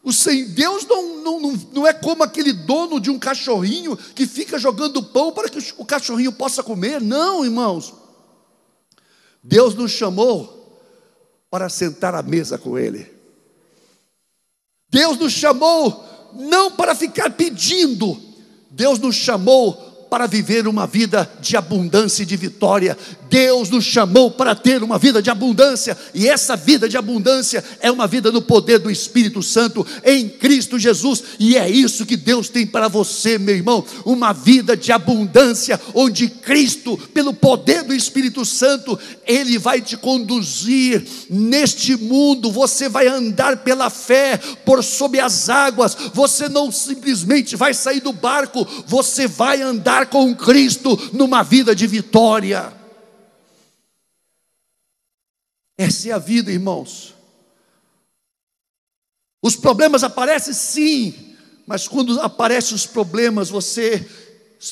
o 0.00 0.12
Senhor, 0.12 0.48
Deus 0.50 0.86
não, 0.86 1.24
não, 1.24 1.40
não, 1.40 1.52
não 1.72 1.84
é 1.84 1.92
como 1.92 2.22
aquele 2.22 2.52
dono 2.52 3.00
de 3.00 3.10
um 3.10 3.18
cachorrinho 3.18 3.96
que 3.96 4.28
fica 4.28 4.60
jogando 4.60 5.02
pão 5.02 5.32
para 5.32 5.48
que 5.48 5.58
o 5.76 5.84
cachorrinho 5.84 6.30
possa 6.30 6.62
comer. 6.62 7.00
Não, 7.00 7.44
irmãos. 7.44 7.92
Deus 9.42 9.74
nos 9.74 9.90
chamou 9.90 10.80
para 11.50 11.68
sentar 11.68 12.14
à 12.14 12.22
mesa 12.22 12.56
com 12.56 12.78
Ele. 12.78 13.12
Deus 14.88 15.18
nos 15.18 15.32
chamou 15.32 16.30
não 16.32 16.70
para 16.70 16.94
ficar 16.94 17.30
pedindo, 17.30 18.16
Deus 18.70 19.00
nos 19.00 19.16
chamou 19.16 19.85
para 20.08 20.26
viver 20.26 20.66
uma 20.68 20.86
vida 20.86 21.30
de 21.40 21.56
abundância 21.56 22.22
e 22.22 22.26
de 22.26 22.36
vitória. 22.36 22.96
Deus 23.28 23.70
nos 23.70 23.84
chamou 23.84 24.30
para 24.30 24.54
ter 24.54 24.82
uma 24.82 24.98
vida 24.98 25.20
de 25.20 25.30
abundância, 25.30 25.96
e 26.14 26.28
essa 26.28 26.56
vida 26.56 26.88
de 26.88 26.96
abundância 26.96 27.64
é 27.80 27.90
uma 27.90 28.06
vida 28.06 28.30
no 28.30 28.42
poder 28.42 28.78
do 28.78 28.90
Espírito 28.90 29.42
Santo 29.42 29.86
em 30.04 30.28
Cristo 30.28 30.78
Jesus, 30.78 31.22
e 31.38 31.56
é 31.56 31.68
isso 31.68 32.06
que 32.06 32.16
Deus 32.16 32.48
tem 32.48 32.66
para 32.66 32.88
você, 32.88 33.38
meu 33.38 33.54
irmão, 33.54 33.84
uma 34.04 34.32
vida 34.32 34.76
de 34.76 34.92
abundância, 34.92 35.80
onde 35.94 36.28
Cristo, 36.28 36.96
pelo 37.12 37.32
poder 37.32 37.82
do 37.82 37.94
Espírito 37.94 38.44
Santo, 38.44 38.98
Ele 39.26 39.58
vai 39.58 39.80
te 39.80 39.96
conduzir 39.96 41.04
neste 41.28 41.96
mundo, 41.96 42.50
você 42.50 42.88
vai 42.88 43.06
andar 43.06 43.58
pela 43.58 43.90
fé, 43.90 44.38
por 44.64 44.82
sob 44.82 45.18
as 45.18 45.48
águas, 45.48 45.96
você 46.12 46.48
não 46.48 46.70
simplesmente 46.70 47.56
vai 47.56 47.74
sair 47.74 48.00
do 48.00 48.12
barco, 48.12 48.66
você 48.86 49.26
vai 49.26 49.62
andar 49.62 50.06
com 50.06 50.34
Cristo 50.34 50.98
numa 51.12 51.42
vida 51.42 51.74
de 51.74 51.86
vitória. 51.86 52.75
Essa 55.78 56.08
é 56.08 56.12
a 56.12 56.18
vida, 56.18 56.50
irmãos. 56.50 57.14
Os 59.42 59.54
problemas 59.54 60.02
aparecem 60.02 60.54
sim, 60.54 61.36
mas 61.66 61.86
quando 61.86 62.20
aparecem 62.20 62.74
os 62.74 62.86
problemas, 62.86 63.48
você 63.48 64.08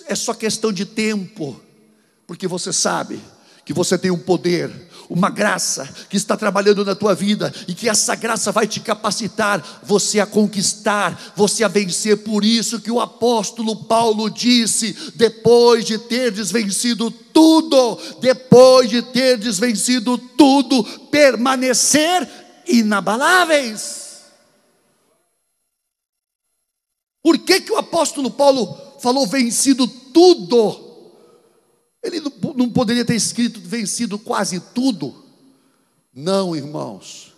é 0.06 0.14
só 0.14 0.32
questão 0.32 0.72
de 0.72 0.84
tempo, 0.86 1.60
porque 2.26 2.48
você 2.48 2.72
sabe 2.72 3.20
que 3.64 3.72
você 3.72 3.98
tem 3.98 4.10
um 4.10 4.18
poder, 4.18 4.70
uma 5.08 5.30
graça 5.30 5.88
que 6.08 6.16
está 6.16 6.36
trabalhando 6.36 6.84
na 6.84 6.94
tua 6.94 7.14
vida 7.14 7.52
e 7.68 7.74
que 7.74 7.88
essa 7.88 8.14
graça 8.14 8.52
vai 8.52 8.66
te 8.66 8.80
capacitar 8.80 9.82
você 9.82 10.20
a 10.20 10.26
conquistar, 10.26 11.32
você 11.36 11.64
a 11.64 11.68
vencer. 11.68 12.18
Por 12.18 12.44
isso 12.44 12.80
que 12.80 12.90
o 12.90 13.00
apóstolo 13.00 13.84
Paulo 13.84 14.30
disse: 14.30 14.96
depois 15.14 15.84
de 15.84 15.98
ter 15.98 16.30
vencido 16.32 17.10
tudo, 17.10 17.98
depois 18.20 18.88
de 18.88 19.02
ter 19.02 19.38
vencido 19.38 20.16
tudo, 20.16 20.84
permanecer 21.10 22.28
inabaláveis. 22.66 24.04
Por 27.22 27.38
que, 27.38 27.62
que 27.62 27.72
o 27.72 27.78
apóstolo 27.78 28.30
Paulo 28.30 28.76
falou 29.00 29.26
vencido 29.26 29.86
tudo? 29.86 30.83
Ele 32.04 32.20
não 32.20 32.68
poderia 32.68 33.04
ter 33.04 33.14
escrito 33.14 33.58
vencido 33.58 34.18
quase 34.18 34.60
tudo. 34.60 35.24
Não, 36.14 36.54
irmãos. 36.54 37.32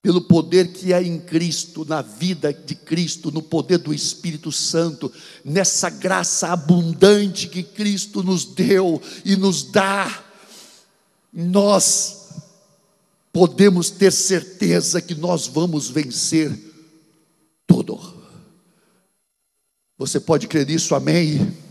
Pelo 0.00 0.22
poder 0.22 0.72
que 0.72 0.92
é 0.92 1.02
em 1.02 1.20
Cristo, 1.20 1.84
na 1.84 2.00
vida 2.02 2.52
de 2.52 2.74
Cristo, 2.74 3.30
no 3.30 3.42
poder 3.42 3.78
do 3.78 3.92
Espírito 3.92 4.50
Santo, 4.50 5.12
nessa 5.44 5.90
graça 5.90 6.48
abundante 6.48 7.48
que 7.48 7.62
Cristo 7.62 8.22
nos 8.22 8.44
deu 8.44 9.00
e 9.24 9.36
nos 9.36 9.62
dá, 9.62 10.24
nós 11.32 12.28
podemos 13.32 13.90
ter 13.90 14.10
certeza 14.10 15.00
que 15.00 15.14
nós 15.14 15.46
vamos 15.46 15.88
vencer 15.90 16.52
tudo. 17.66 18.14
Você 19.98 20.20
pode 20.20 20.46
crer 20.48 20.66
nisso, 20.66 20.94
amém? 20.94 21.63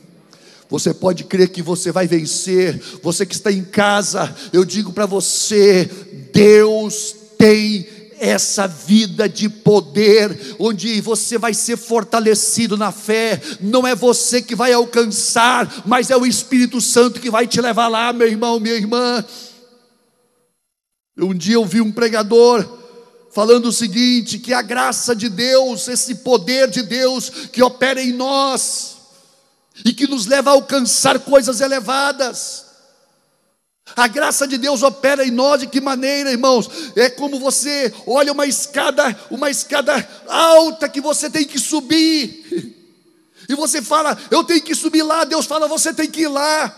Você 0.70 0.94
pode 0.94 1.24
crer 1.26 1.50
que 1.50 1.62
você 1.62 1.92
vai 1.92 2.08
vencer. 2.08 2.82
Você 3.02 3.26
que 3.26 3.36
está 3.36 3.52
em 3.52 3.64
casa, 3.64 4.36
eu 4.52 4.66
digo 4.66 4.92
para 4.92 5.06
você: 5.06 5.90
Deus 6.32 7.16
tem 7.38 7.88
essa 8.20 8.68
vida 8.68 9.28
de 9.28 9.50
poder, 9.50 10.56
onde 10.58 11.02
você 11.02 11.38
vai 11.38 11.54
ser 11.54 11.76
fortalecido 11.76 12.78
na 12.78 12.90
fé, 12.90 13.42
não 13.60 13.86
é 13.86 13.94
você 13.94 14.42
que 14.42 14.56
vai 14.56 14.72
alcançar, 14.72 15.84
mas 15.86 16.10
é 16.10 16.16
o 16.16 16.26
Espírito 16.26 16.80
Santo 16.80 17.20
que 17.20 17.30
vai 17.30 17.46
te 17.46 17.60
levar 17.60 17.90
lá, 17.90 18.14
meu 18.14 18.28
irmão, 18.28 18.62
minha 18.62 18.76
irmã. 18.76 19.26
Um 21.18 21.34
dia 21.34 21.56
eu 21.56 21.66
vi 21.66 21.82
um 21.82 21.92
pregador 21.92 22.66
falando 23.30 23.66
o 23.66 23.74
seguinte: 23.74 24.40
que 24.40 24.54
a 24.54 24.62
graça 24.62 25.14
de 25.16 25.28
Deus, 25.28 25.88
esse 25.90 26.16
poder 26.16 26.70
de 26.70 26.82
Deus 26.82 27.30
que 27.52 27.62
opera 27.62 28.02
em 28.02 28.14
nós, 28.14 28.96
e 29.84 29.94
que 29.94 30.08
nos 30.08 30.26
leva 30.26 30.52
a 30.52 30.54
alcançar 30.54 31.20
coisas 31.20 31.62
elevadas. 31.62 32.66
A 33.96 34.08
graça 34.08 34.48
de 34.48 34.58
Deus 34.58 34.82
opera 34.82 35.26
em 35.26 35.32
nós 35.32 35.60
de 35.60 35.68
que 35.68 35.82
maneira, 35.82 36.32
irmãos? 36.32 36.70
É 36.96 37.10
como 37.10 37.40
você 37.40 37.94
olha 38.08 38.32
uma 38.32 38.46
escada, 38.46 39.16
uma 39.30 39.50
escada 39.50 40.08
alta 40.28 40.88
que 40.88 41.02
você 41.02 41.30
tem 41.30 41.46
que 41.46 41.60
subir. 41.60 42.72
E 43.50 43.56
você 43.56 43.82
fala, 43.82 44.18
eu 44.32 44.42
tenho 44.46 44.62
que 44.62 44.74
subir 44.74 45.04
lá. 45.04 45.26
Deus 45.26 45.46
fala, 45.46 45.68
você 45.68 45.94
tem 45.94 46.10
que 46.10 46.22
ir 46.22 46.30
lá. 46.30 46.74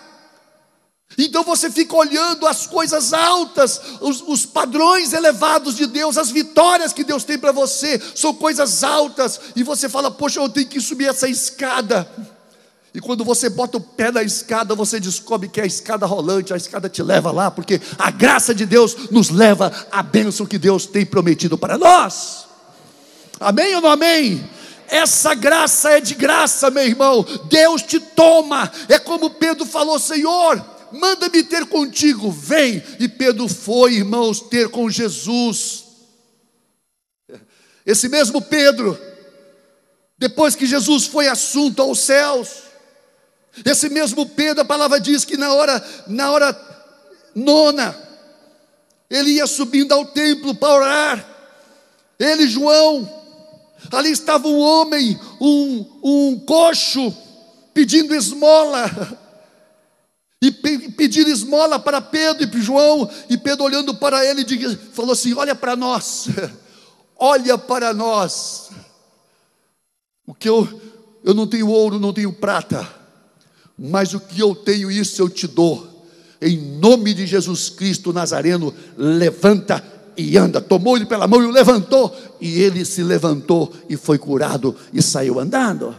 Então 1.18 1.44
você 1.44 1.70
fica 1.70 1.96
olhando 1.96 2.48
as 2.48 2.66
coisas 2.66 3.14
altas, 3.14 3.80
os, 4.02 4.24
os, 4.28 4.46
padrões 4.46 5.14
elevados 5.14 5.76
de 5.76 5.86
Deus, 5.86 6.18
as 6.18 6.32
vitórias 6.32 6.92
que 6.92 7.04
Deus 7.04 7.24
tem 7.24 7.38
para 7.38 7.52
você, 7.52 8.02
são 8.16 8.34
coisas 8.34 8.84
altas, 8.84 9.40
e 9.56 9.64
você 9.64 9.88
fala, 9.88 10.10
poxa, 10.10 10.40
eu 10.40 10.50
tenho 10.50 10.68
que 10.68 10.82
subir 10.82 11.08
essa 11.08 11.30
escada. 11.30 12.10
E 12.96 13.02
quando 13.02 13.26
você 13.26 13.50
bota 13.50 13.76
o 13.76 13.82
pé 13.82 14.10
na 14.10 14.24
escada, 14.24 14.74
você 14.74 15.02
descobre 15.02 15.50
que 15.50 15.60
é 15.60 15.64
a 15.64 15.68
escada 15.68 16.06
rolante, 16.06 16.54
a 16.54 16.58
escada 16.58 16.88
te 16.88 17.04
leva 17.04 17.30
lá, 17.30 17.52
porque 17.52 17.82
a 17.98 18.10
graça 18.10 18.56
de 18.56 18.66
Deus 18.66 19.12
nos 19.12 19.30
leva 19.30 19.70
à 19.92 20.02
bênção 20.02 20.46
que 20.46 20.58
Deus 20.58 20.86
tem 20.86 21.06
prometido 21.06 21.58
para 21.58 21.78
nós. 21.78 22.46
Amém 23.38 23.76
ou 23.76 23.82
não 23.82 23.90
amém? 23.90 24.50
Essa 24.88 25.34
graça 25.34 25.90
é 25.90 26.00
de 26.00 26.16
graça, 26.16 26.72
meu 26.72 26.86
irmão. 26.86 27.26
Deus 27.50 27.82
te 27.82 28.00
toma. 28.00 28.72
É 28.88 28.98
como 28.98 29.30
Pedro 29.32 29.66
falou: 29.66 30.00
Senhor, 30.00 30.64
manda-me 30.94 31.44
ter 31.44 31.66
contigo. 31.66 32.32
Vem. 32.32 32.82
E 32.98 33.10
Pedro 33.10 33.50
foi, 33.50 33.96
irmãos, 33.96 34.40
ter 34.40 34.70
com 34.70 34.90
Jesus. 34.90 35.84
Esse 37.86 38.08
mesmo 38.08 38.42
Pedro, 38.42 38.98
depois 40.18 40.56
que 40.56 40.66
Jesus 40.66 41.06
foi 41.08 41.28
assunto 41.28 41.82
aos 41.82 42.00
céus, 42.00 42.65
esse 43.64 43.90
mesmo 43.90 44.26
Pedro, 44.26 44.62
a 44.62 44.66
palavra 44.66 45.00
diz 45.00 45.24
que 45.24 45.38
na 45.38 45.54
hora, 45.54 45.84
na 46.08 46.32
hora 46.32 46.76
nona, 47.34 47.96
ele 49.10 49.32
ia 49.32 49.48
subindo 49.48 49.92
ao 49.94 50.06
templo 50.06 50.56
para 50.56 50.74
orar. 50.74 51.30
Ele, 52.20 52.48
João, 52.48 53.10
ali 53.92 54.12
estava 54.12 54.48
um 54.48 54.60
homem, 54.60 55.20
um, 55.40 55.86
um 56.04 56.40
coxo, 56.40 57.16
pedindo 57.74 58.16
esmola. 58.16 58.90
E 60.42 60.52
pedindo 60.52 61.30
esmola 61.30 61.80
para 61.80 62.02
Pedro 62.02 62.44
e 62.44 62.48
para 62.48 62.60
João, 62.60 63.10
e 63.30 63.38
Pedro 63.38 63.64
olhando 63.64 63.96
para 63.96 64.24
ele, 64.26 64.46
falou 64.94 65.14
assim: 65.14 65.34
Olha 65.34 65.56
para 65.56 65.76
nós, 65.76 66.28
olha 67.18 67.58
para 67.58 67.94
nós. 67.94 68.70
O 70.28 70.34
que 70.34 70.48
eu, 70.48 70.82
eu 71.24 71.34
não 71.34 71.48
tenho 71.48 71.70
ouro, 71.70 72.00
não 72.00 72.14
tenho 72.14 72.32
prata, 72.34 72.88
mas 73.78 74.14
o 74.14 74.20
que 74.20 74.40
eu 74.40 74.56
tenho, 74.56 74.90
isso 74.90 75.22
eu 75.22 75.30
te 75.30 75.48
dou. 75.48 75.88
Em 76.42 76.58
nome 76.58 77.14
de 77.14 77.26
Jesus 77.26 77.70
Cristo 77.70 78.14
Nazareno, 78.14 78.74
levanta 78.98 79.84
e 80.18 80.38
anda. 80.38 80.62
Tomou 80.62 80.96
ele 80.96 81.06
pela 81.06 81.28
mão 81.28 81.42
e 81.42 81.46
o 81.46 81.52
levantou, 81.52 82.16
e 82.40 82.62
ele 82.62 82.86
se 82.86 83.04
levantou 83.04 83.74
e 83.90 83.98
foi 83.98 84.18
curado 84.18 84.76
e 84.94 85.02
saiu 85.02 85.40
andando. 85.40 85.96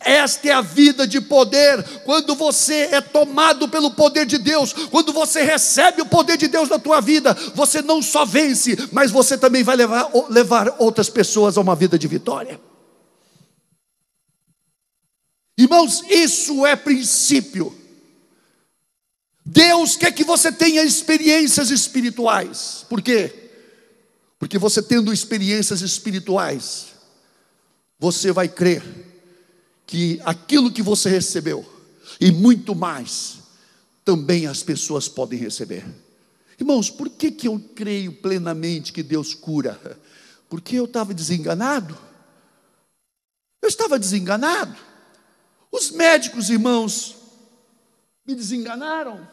Esta 0.00 0.48
é 0.48 0.52
a 0.52 0.60
vida 0.60 1.06
de 1.06 1.20
poder. 1.20 1.82
Quando 2.04 2.34
você 2.34 2.88
é 2.92 3.00
tomado 3.00 3.68
pelo 3.68 3.90
poder 3.90 4.26
de 4.26 4.38
Deus, 4.38 4.72
quando 4.90 5.12
você 5.12 5.42
recebe 5.42 6.02
o 6.02 6.06
poder 6.06 6.36
de 6.36 6.48
Deus 6.48 6.68
na 6.68 6.78
tua 6.78 7.00
vida, 7.00 7.36
você 7.54 7.80
não 7.80 8.02
só 8.02 8.24
vence, 8.24 8.76
mas 8.92 9.10
você 9.10 9.38
também 9.38 9.62
vai 9.62 9.76
levar, 9.76 10.10
levar 10.28 10.74
outras 10.78 11.08
pessoas 11.08 11.56
a 11.56 11.60
uma 11.60 11.74
vida 11.74 11.98
de 11.98 12.06
vitória. 12.06 12.60
Irmãos, 15.60 16.02
isso 16.08 16.64
é 16.64 16.74
princípio. 16.74 17.76
Deus 19.44 19.94
quer 19.94 20.10
que 20.10 20.24
você 20.24 20.50
tenha 20.50 20.82
experiências 20.82 21.70
espirituais. 21.70 22.86
Por 22.88 23.02
quê? 23.02 23.50
Porque 24.38 24.56
você 24.56 24.82
tendo 24.82 25.12
experiências 25.12 25.82
espirituais, 25.82 26.94
você 27.98 28.32
vai 28.32 28.48
crer 28.48 28.82
que 29.86 30.18
aquilo 30.24 30.72
que 30.72 30.80
você 30.80 31.10
recebeu 31.10 31.70
e 32.18 32.32
muito 32.32 32.74
mais 32.74 33.40
também 34.02 34.46
as 34.46 34.62
pessoas 34.62 35.08
podem 35.08 35.38
receber. 35.38 35.84
Irmãos, 36.58 36.88
por 36.88 37.10
que, 37.10 37.30
que 37.30 37.48
eu 37.48 37.62
creio 37.74 38.12
plenamente 38.14 38.94
que 38.94 39.02
Deus 39.02 39.34
cura? 39.34 39.78
Porque 40.48 40.76
eu 40.76 40.86
estava 40.86 41.12
desenganado. 41.12 41.98
Eu 43.60 43.68
estava 43.68 43.98
desenganado. 43.98 44.88
Os 45.70 45.90
médicos, 45.90 46.50
irmãos, 46.50 47.16
me 48.26 48.34
desenganaram. 48.34 49.26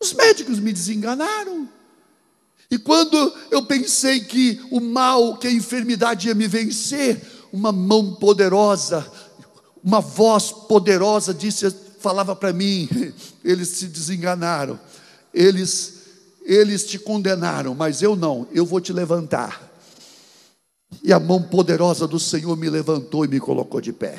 Os 0.00 0.12
médicos 0.12 0.58
me 0.58 0.72
desenganaram. 0.72 1.68
E 2.70 2.78
quando 2.78 3.16
eu 3.50 3.64
pensei 3.64 4.20
que 4.20 4.60
o 4.70 4.80
mal, 4.80 5.36
que 5.38 5.46
a 5.46 5.52
enfermidade 5.52 6.28
ia 6.28 6.34
me 6.34 6.48
vencer, 6.48 7.20
uma 7.52 7.72
mão 7.72 8.14
poderosa, 8.14 9.10
uma 9.82 10.00
voz 10.00 10.50
poderosa 10.50 11.32
disse, 11.32 11.70
falava 12.00 12.34
para 12.34 12.52
mim, 12.52 12.88
eles 13.44 13.68
se 13.68 13.86
desenganaram. 13.86 14.78
Eles 15.32 15.96
eles 16.46 16.86
te 16.86 16.96
condenaram, 16.96 17.74
mas 17.74 18.00
eu 18.00 18.14
não, 18.14 18.46
eu 18.52 18.64
vou 18.64 18.80
te 18.80 18.92
levantar. 18.92 19.65
E 21.06 21.12
a 21.12 21.20
mão 21.20 21.40
poderosa 21.40 22.04
do 22.04 22.18
Senhor 22.18 22.56
me 22.56 22.68
levantou 22.68 23.24
e 23.24 23.28
me 23.28 23.38
colocou 23.38 23.80
de 23.80 23.92
pé. 23.92 24.18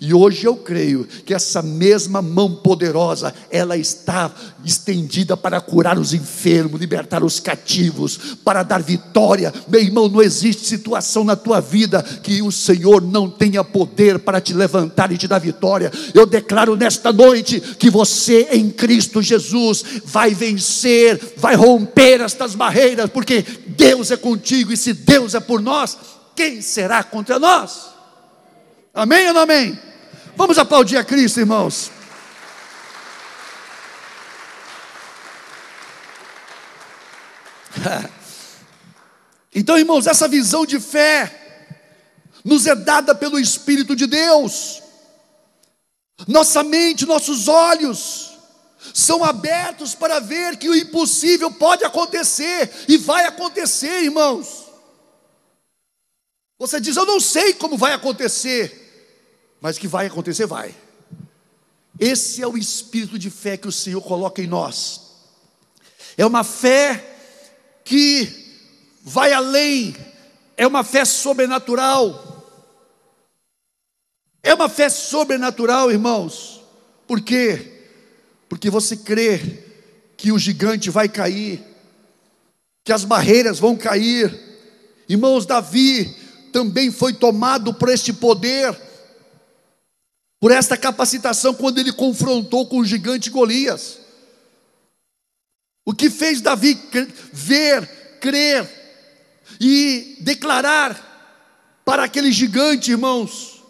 E 0.00 0.14
hoje 0.14 0.46
eu 0.46 0.54
creio 0.54 1.04
que 1.26 1.34
essa 1.34 1.60
mesma 1.60 2.22
mão 2.22 2.54
poderosa, 2.54 3.34
ela 3.50 3.76
está 3.76 4.32
estendida 4.64 5.36
para 5.36 5.60
curar 5.60 5.98
os 5.98 6.14
enfermos, 6.14 6.80
libertar 6.80 7.24
os 7.24 7.40
cativos, 7.40 8.36
para 8.44 8.62
dar 8.62 8.80
vitória. 8.80 9.52
Meu 9.66 9.80
irmão, 9.80 10.08
não 10.08 10.22
existe 10.22 10.64
situação 10.64 11.24
na 11.24 11.34
tua 11.34 11.60
vida 11.60 12.04
que 12.22 12.40
o 12.40 12.52
Senhor 12.52 13.02
não 13.02 13.28
tenha 13.28 13.64
poder 13.64 14.20
para 14.20 14.40
te 14.40 14.54
levantar 14.54 15.10
e 15.10 15.18
te 15.18 15.26
dar 15.26 15.40
vitória. 15.40 15.90
Eu 16.14 16.24
declaro 16.24 16.76
nesta 16.76 17.12
noite 17.12 17.60
que 17.60 17.90
você 17.90 18.46
em 18.52 18.70
Cristo 18.70 19.20
Jesus 19.20 19.82
vai 20.04 20.32
vencer, 20.34 21.20
vai 21.36 21.56
romper 21.56 22.20
estas 22.20 22.54
barreiras, 22.54 23.10
porque 23.10 23.44
Deus 23.66 24.12
é 24.12 24.16
contigo 24.16 24.72
e 24.72 24.76
se 24.76 24.92
Deus 24.92 25.34
é 25.34 25.40
por 25.40 25.60
nós, 25.60 25.98
quem 26.38 26.62
será 26.62 27.02
contra 27.02 27.36
nós? 27.36 27.88
Amém 28.94 29.26
ou 29.26 29.34
não 29.34 29.40
amém? 29.40 29.76
Vamos 30.36 30.56
aplaudir 30.56 30.96
a 30.96 31.02
Cristo, 31.02 31.40
irmãos. 31.40 31.90
Então, 39.54 39.76
irmãos, 39.76 40.06
essa 40.06 40.28
visão 40.28 40.64
de 40.64 40.78
fé 40.78 41.64
nos 42.44 42.64
é 42.68 42.76
dada 42.76 43.12
pelo 43.12 43.40
Espírito 43.40 43.96
de 43.96 44.06
Deus. 44.06 44.80
Nossa 46.28 46.62
mente, 46.62 47.04
nossos 47.04 47.48
olhos 47.48 48.38
são 48.94 49.24
abertos 49.24 49.96
para 49.96 50.20
ver 50.20 50.58
que 50.58 50.68
o 50.68 50.76
impossível 50.76 51.50
pode 51.50 51.82
acontecer 51.82 52.70
e 52.86 52.96
vai 52.96 53.24
acontecer, 53.24 54.04
irmãos. 54.04 54.67
Você 56.58 56.80
diz, 56.80 56.96
eu 56.96 57.06
não 57.06 57.20
sei 57.20 57.54
como 57.54 57.78
vai 57.78 57.92
acontecer, 57.92 59.56
mas 59.60 59.78
que 59.78 59.86
vai 59.86 60.06
acontecer, 60.06 60.44
vai. 60.44 60.74
Esse 61.98 62.42
é 62.42 62.46
o 62.46 62.58
espírito 62.58 63.18
de 63.18 63.30
fé 63.30 63.56
que 63.56 63.68
o 63.68 63.72
Senhor 63.72 64.00
coloca 64.00 64.42
em 64.42 64.46
nós. 64.46 65.02
É 66.16 66.26
uma 66.26 66.42
fé 66.42 67.16
que 67.84 68.60
vai 69.02 69.32
além, 69.32 69.96
é 70.56 70.66
uma 70.66 70.82
fé 70.82 71.04
sobrenatural. 71.04 72.24
É 74.42 74.52
uma 74.52 74.68
fé 74.68 74.88
sobrenatural, 74.88 75.92
irmãos. 75.92 76.60
Por 77.06 77.20
quê? 77.20 77.84
Porque 78.48 78.68
você 78.68 78.96
crê 78.96 79.64
que 80.16 80.32
o 80.32 80.38
gigante 80.38 80.90
vai 80.90 81.08
cair, 81.08 81.62
que 82.82 82.92
as 82.92 83.04
barreiras 83.04 83.60
vão 83.60 83.76
cair. 83.76 84.46
Irmãos, 85.08 85.46
Davi 85.46 86.16
também 86.58 86.90
foi 86.90 87.12
tomado 87.12 87.72
por 87.72 87.88
este 87.88 88.12
poder, 88.12 88.76
por 90.40 90.50
esta 90.50 90.76
capacitação, 90.76 91.54
quando 91.54 91.78
ele 91.78 91.92
confrontou 91.92 92.66
com 92.66 92.78
o 92.78 92.84
gigante 92.84 93.30
Golias. 93.30 94.00
O 95.86 95.94
que 95.94 96.10
fez 96.10 96.40
Davi 96.40 96.76
ver, 97.32 98.18
crer 98.20 98.68
e 99.60 100.16
declarar 100.18 101.80
para 101.84 102.02
aquele 102.02 102.32
gigante, 102.32 102.90
irmãos. 102.90 103.62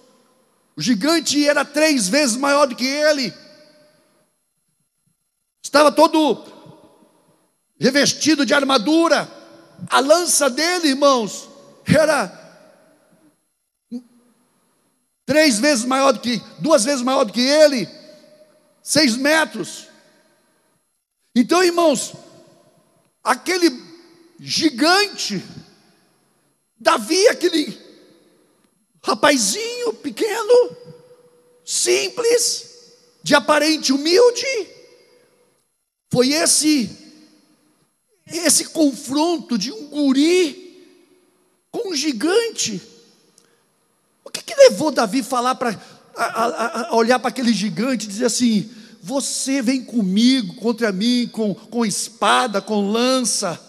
O 0.74 0.80
gigante 0.80 1.46
era 1.46 1.66
três 1.66 2.08
vezes 2.08 2.36
maior 2.36 2.68
do 2.68 2.74
que 2.74 2.86
ele, 2.86 3.34
estava 5.62 5.92
todo 5.92 6.42
revestido 7.78 8.46
de 8.46 8.54
armadura, 8.54 9.30
a 9.90 10.00
lança 10.00 10.48
dele, 10.48 10.88
irmãos, 10.88 11.50
era 11.84 12.47
três 15.28 15.58
vezes 15.58 15.84
maior 15.84 16.12
do 16.12 16.20
que, 16.20 16.40
duas 16.58 16.84
vezes 16.84 17.02
maior 17.02 17.22
do 17.22 17.34
que 17.34 17.42
ele, 17.42 17.86
seis 18.82 19.14
metros. 19.14 19.86
Então, 21.34 21.62
irmãos, 21.62 22.14
aquele 23.22 23.70
gigante, 24.40 25.44
Davi, 26.80 27.28
aquele 27.28 27.78
rapazinho 29.04 29.92
pequeno, 29.92 30.74
simples, 31.62 32.94
de 33.22 33.34
aparente 33.34 33.92
humilde, 33.92 34.46
foi 36.10 36.30
esse 36.30 37.04
esse 38.26 38.64
confronto 38.70 39.58
de 39.58 39.70
um 39.72 39.88
guri 39.88 40.86
com 41.70 41.90
um 41.90 41.94
gigante 41.94 42.80
que, 44.42 44.42
que 44.42 44.54
levou 44.54 44.90
Davi 44.90 45.22
falar 45.22 45.54
para 45.54 45.78
a, 46.16 46.94
olhar 46.94 47.18
para 47.18 47.28
aquele 47.28 47.52
gigante 47.52 48.06
e 48.06 48.08
dizer 48.08 48.26
assim: 48.26 48.70
Você 49.02 49.62
vem 49.62 49.84
comigo 49.84 50.54
contra 50.56 50.92
mim 50.92 51.28
com, 51.32 51.54
com 51.54 51.84
espada, 51.84 52.60
com 52.60 52.90
lança, 52.90 53.60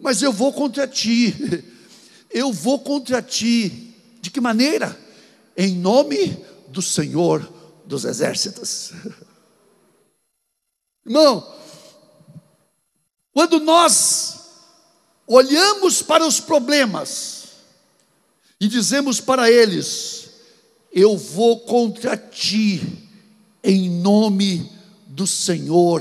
mas 0.00 0.22
eu 0.22 0.32
vou 0.32 0.52
contra 0.52 0.86
ti, 0.86 1.64
eu 2.30 2.52
vou 2.52 2.78
contra 2.78 3.22
ti. 3.22 3.88
De 4.20 4.30
que 4.30 4.40
maneira? 4.40 4.96
Em 5.56 5.74
nome 5.74 6.38
do 6.68 6.80
Senhor 6.80 7.46
dos 7.84 8.04
Exércitos. 8.04 8.92
Irmão, 11.04 11.44
quando 13.32 13.58
nós 13.58 14.40
olhamos 15.26 16.02
para 16.02 16.24
os 16.24 16.38
problemas, 16.38 17.41
e 18.62 18.68
dizemos 18.68 19.20
para 19.20 19.50
eles: 19.50 20.30
Eu 20.92 21.16
vou 21.16 21.58
contra 21.58 22.16
ti, 22.16 23.10
em 23.60 23.90
nome 23.90 24.70
do 25.04 25.26
Senhor 25.26 26.00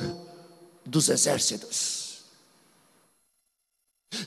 dos 0.86 1.10
Exércitos. 1.10 2.20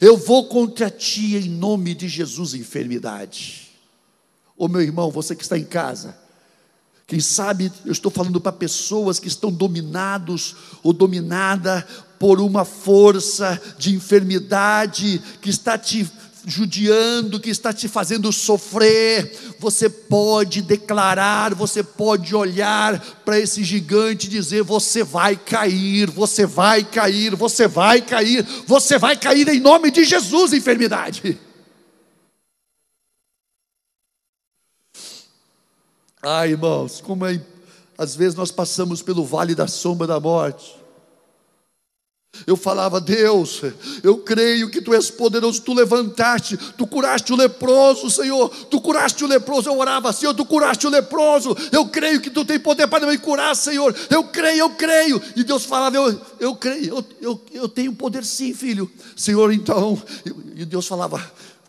Eu 0.00 0.16
vou 0.16 0.48
contra 0.48 0.90
ti 0.90 1.36
em 1.36 1.48
nome 1.48 1.94
de 1.94 2.08
Jesus, 2.08 2.54
enfermidade. 2.54 3.70
Ô 4.56 4.66
meu 4.66 4.82
irmão, 4.82 5.12
você 5.12 5.36
que 5.36 5.44
está 5.44 5.56
em 5.56 5.64
casa, 5.64 6.18
quem 7.06 7.20
sabe 7.20 7.70
eu 7.84 7.92
estou 7.92 8.10
falando 8.10 8.40
para 8.40 8.50
pessoas 8.50 9.20
que 9.20 9.28
estão 9.28 9.52
dominados 9.52 10.56
ou 10.82 10.92
dominada 10.92 11.86
por 12.18 12.40
uma 12.40 12.64
força 12.64 13.60
de 13.78 13.94
enfermidade 13.94 15.22
que 15.40 15.50
está 15.50 15.78
te 15.78 16.10
judiando, 16.46 17.40
que 17.40 17.50
está 17.50 17.72
te 17.72 17.88
fazendo 17.88 18.32
sofrer, 18.32 19.56
você 19.58 19.88
pode 19.88 20.62
declarar, 20.62 21.54
você 21.54 21.82
pode 21.82 22.34
olhar 22.34 23.00
para 23.24 23.38
esse 23.38 23.64
gigante 23.64 24.26
e 24.26 24.30
dizer: 24.30 24.62
você 24.62 25.02
vai 25.02 25.36
cair, 25.36 26.10
você 26.10 26.46
vai 26.46 26.84
cair, 26.84 27.34
você 27.34 27.66
vai 27.66 28.02
cair, 28.02 28.44
você 28.66 28.98
vai 28.98 29.16
cair 29.16 29.48
em 29.48 29.60
nome 29.60 29.90
de 29.90 30.04
Jesus, 30.04 30.52
enfermidade. 30.52 31.38
Ai, 36.22 36.50
irmãos, 36.52 37.02
como 37.02 37.26
é, 37.26 37.38
às 37.98 38.16
vezes 38.16 38.34
nós 38.34 38.50
passamos 38.50 39.02
pelo 39.02 39.24
vale 39.24 39.54
da 39.54 39.66
sombra 39.66 40.06
da 40.06 40.18
morte. 40.18 40.83
Eu 42.46 42.56
falava, 42.56 43.00
Deus, 43.00 43.62
eu 44.02 44.18
creio 44.18 44.70
que 44.70 44.80
tu 44.80 44.92
és 44.92 45.10
poderoso, 45.10 45.62
tu 45.62 45.72
levantaste, 45.72 46.56
tu 46.76 46.86
curaste 46.86 47.32
o 47.32 47.36
leproso, 47.36 48.10
Senhor, 48.10 48.48
tu 48.70 48.80
curaste 48.80 49.24
o 49.24 49.26
leproso. 49.26 49.68
Eu 49.68 49.78
orava, 49.78 50.12
Senhor, 50.12 50.34
tu 50.34 50.44
curaste 50.44 50.86
o 50.86 50.90
leproso. 50.90 51.56
Eu 51.72 51.86
creio 51.86 52.20
que 52.20 52.30
tu 52.30 52.44
tem 52.44 52.58
poder 52.58 52.86
para 52.86 53.06
me 53.06 53.18
curar, 53.18 53.54
Senhor. 53.54 53.94
Eu 54.10 54.24
creio, 54.24 54.58
eu 54.58 54.70
creio. 54.70 55.22
E 55.36 55.44
Deus 55.44 55.64
falava, 55.64 55.96
eu, 55.96 56.20
eu 56.40 56.54
creio, 56.54 56.86
eu, 56.86 57.04
eu, 57.20 57.40
eu 57.52 57.68
tenho 57.68 57.92
poder 57.92 58.24
sim, 58.24 58.52
filho. 58.52 58.90
Senhor, 59.16 59.52
então, 59.52 60.00
e 60.56 60.64
Deus 60.64 60.86
falava, 60.86 61.22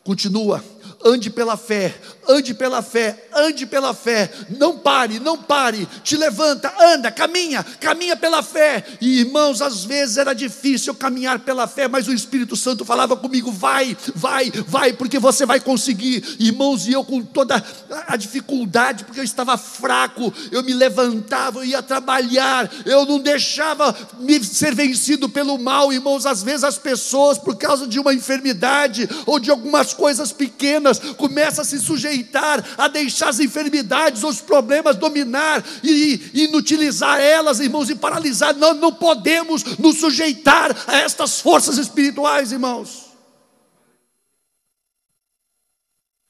continua 0.03 0.63
ande 1.03 1.29
pela 1.29 1.57
fé, 1.57 1.93
ande 2.27 2.53
pela 2.53 2.81
fé, 2.81 3.27
ande 3.33 3.65
pela 3.65 3.93
fé, 3.93 4.31
não 4.57 4.77
pare, 4.77 5.19
não 5.19 5.37
pare, 5.37 5.87
te 6.03 6.17
levanta, 6.17 6.73
anda, 6.81 7.11
caminha, 7.11 7.63
caminha 7.79 8.15
pela 8.15 8.41
fé. 8.41 8.83
E 9.01 9.19
irmãos, 9.19 9.61
às 9.61 9.83
vezes 9.83 10.17
era 10.17 10.33
difícil 10.33 10.93
caminhar 10.95 11.39
pela 11.39 11.67
fé, 11.67 11.87
mas 11.87 12.07
o 12.07 12.13
Espírito 12.13 12.55
Santo 12.55 12.85
falava 12.85 13.15
comigo: 13.15 13.51
vai, 13.51 13.95
vai, 14.15 14.51
vai, 14.67 14.93
porque 14.93 15.19
você 15.19 15.45
vai 15.45 15.59
conseguir. 15.59 16.23
Irmãos, 16.39 16.87
e 16.87 16.93
eu 16.93 17.03
com 17.03 17.21
toda 17.21 17.63
a 18.07 18.15
dificuldade, 18.15 19.03
porque 19.03 19.19
eu 19.19 19.23
estava 19.23 19.57
fraco, 19.57 20.33
eu 20.51 20.63
me 20.63 20.73
levantava, 20.73 21.59
eu 21.59 21.65
ia 21.65 21.81
trabalhar, 21.81 22.71
eu 22.85 23.05
não 23.05 23.19
deixava 23.19 23.95
me 24.19 24.43
ser 24.43 24.73
vencido 24.73 25.29
pelo 25.29 25.57
mal, 25.57 25.91
irmãos. 25.91 26.25
Às 26.25 26.43
vezes 26.43 26.63
as 26.63 26.77
pessoas, 26.77 27.37
por 27.37 27.55
causa 27.55 27.87
de 27.87 27.99
uma 27.99 28.13
enfermidade 28.13 29.07
ou 29.25 29.39
de 29.39 29.49
algumas 29.49 29.93
coisas 29.93 30.31
pequenas, 30.31 30.84
começa 31.17 31.61
a 31.61 31.65
se 31.65 31.79
sujeitar, 31.79 32.63
a 32.77 32.87
deixar 32.87 33.29
as 33.29 33.39
enfermidades, 33.39 34.23
os 34.23 34.41
problemas 34.41 34.97
dominar 34.97 35.63
e, 35.83 36.31
inutilizar 36.33 37.19
elas, 37.19 37.59
irmãos, 37.59 37.89
e 37.89 37.95
paralisar. 37.95 38.55
Nós 38.55 38.77
não 38.77 38.93
podemos 38.93 39.63
nos 39.77 39.99
sujeitar 39.99 40.75
a 40.87 40.97
estas 40.97 41.39
forças 41.39 41.77
espirituais, 41.77 42.51
irmãos. 42.51 43.05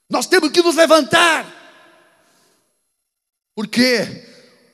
Nós 0.09 0.27
temos 0.27 0.51
que 0.51 0.61
nos 0.61 0.75
levantar. 0.75 1.45
Por 3.55 3.67
quê? 3.67 4.23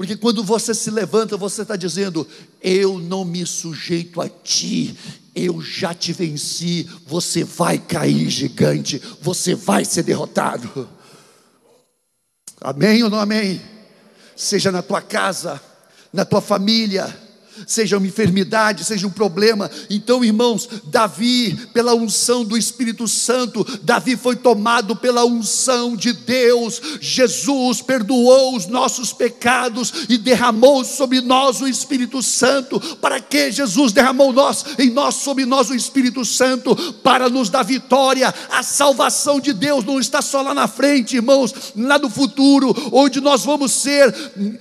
Porque 0.01 0.17
quando 0.17 0.43
você 0.43 0.73
se 0.73 0.89
levanta, 0.89 1.37
você 1.37 1.61
está 1.61 1.75
dizendo: 1.75 2.27
Eu 2.59 2.97
não 2.97 3.23
me 3.23 3.45
sujeito 3.45 4.19
a 4.19 4.27
ti, 4.27 4.97
eu 5.35 5.61
já 5.61 5.93
te 5.93 6.11
venci, 6.13 6.89
você 7.05 7.43
vai 7.43 7.77
cair 7.77 8.29
gigante, 8.29 9.01
você 9.21 9.55
vai 9.55 9.85
ser 9.85 10.03
derrotado. 10.03 10.89
Amém 12.59 13.03
ou 13.03 13.09
não 13.09 13.19
amém? 13.19 13.61
Seja 14.35 14.71
na 14.71 14.81
tua 14.81 15.01
casa, 15.01 15.61
na 16.11 16.25
tua 16.25 16.41
família, 16.41 17.07
seja 17.65 17.97
uma 17.97 18.07
enfermidade, 18.07 18.83
seja 18.83 19.07
um 19.07 19.11
problema. 19.11 19.69
Então, 19.89 20.23
irmãos, 20.23 20.67
Davi, 20.85 21.55
pela 21.73 21.93
unção 21.93 22.43
do 22.43 22.57
Espírito 22.57 23.07
Santo, 23.07 23.65
Davi 23.83 24.15
foi 24.15 24.35
tomado 24.35 24.95
pela 24.95 25.25
unção 25.25 25.95
de 25.95 26.13
Deus. 26.13 26.81
Jesus 26.99 27.81
perdoou 27.81 28.55
os 28.55 28.67
nossos 28.67 29.13
pecados 29.13 29.93
e 30.09 30.17
derramou 30.17 30.83
sobre 30.83 31.21
nós 31.21 31.61
o 31.61 31.67
Espírito 31.67 32.21
Santo. 32.21 32.79
Para 32.97 33.19
que 33.19 33.51
Jesus 33.51 33.91
derramou 33.91 34.33
nós 34.33 34.65
em 34.77 34.89
nós 34.89 35.15
sobre 35.15 35.45
nós 35.45 35.69
o 35.69 35.75
Espírito 35.75 36.23
Santo 36.25 36.75
para 37.03 37.29
nos 37.29 37.49
dar 37.49 37.63
vitória. 37.63 38.33
A 38.49 38.63
salvação 38.63 39.39
de 39.39 39.53
Deus 39.53 39.83
não 39.83 39.99
está 39.99 40.21
só 40.21 40.41
lá 40.41 40.53
na 40.53 40.67
frente, 40.67 41.15
irmãos, 41.15 41.53
lá 41.75 41.97
no 41.97 42.09
futuro, 42.09 42.75
onde 42.91 43.21
nós 43.21 43.43
vamos 43.43 43.71
ser 43.71 44.13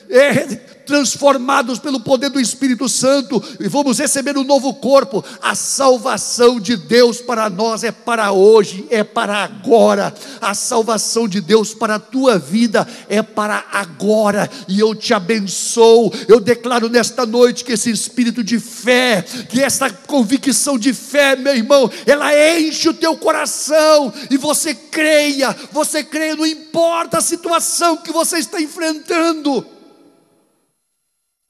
é, 0.09 0.80
transformados 0.91 1.79
pelo 1.79 2.01
poder 2.01 2.31
do 2.31 2.41
Espírito 2.41 2.89
Santo 2.89 3.41
e 3.61 3.69
vamos 3.69 4.01
receber 4.01 4.37
um 4.37 4.43
novo 4.43 4.75
corpo. 4.75 5.25
A 5.41 5.55
salvação 5.55 6.59
de 6.59 6.77
Deus 6.77 7.21
para 7.21 7.49
nós 7.49 7.85
é 7.85 7.93
para 7.93 8.33
hoje, 8.33 8.85
é 8.91 9.05
para 9.05 9.37
agora. 9.37 10.13
A 10.41 10.53
salvação 10.53 11.29
de 11.29 11.41
Deus 11.41 11.73
para 11.73 11.95
a 11.95 12.01
tua 12.01 12.41
vida 12.41 12.89
é 13.09 13.23
para 13.23 13.67
agora. 13.71 14.51
E 14.67 14.81
eu 14.81 14.93
te 14.93 15.15
abençoo. 15.15 16.13
Eu 16.27 16.41
declaro 16.41 16.89
nesta 16.89 17.25
noite 17.25 17.63
que 17.63 17.75
esse 17.75 17.89
espírito 17.89 18.43
de 18.43 18.59
fé, 18.59 19.25
que 19.49 19.63
essa 19.63 19.91
convicção 19.91 20.77
de 20.77 20.93
fé, 20.93 21.37
meu 21.37 21.55
irmão, 21.55 21.89
ela 22.05 22.33
enche 22.59 22.89
o 22.89 22.95
teu 22.95 23.17
coração 23.17 24.13
e 24.29 24.37
você 24.37 24.75
creia, 24.75 25.55
você 25.71 26.03
creia, 26.03 26.35
não 26.35 26.45
importa 26.45 27.19
a 27.19 27.23
situação 27.23 27.99
que 27.99 28.11
você 28.11 28.39
está 28.39 28.61
enfrentando. 28.61 29.79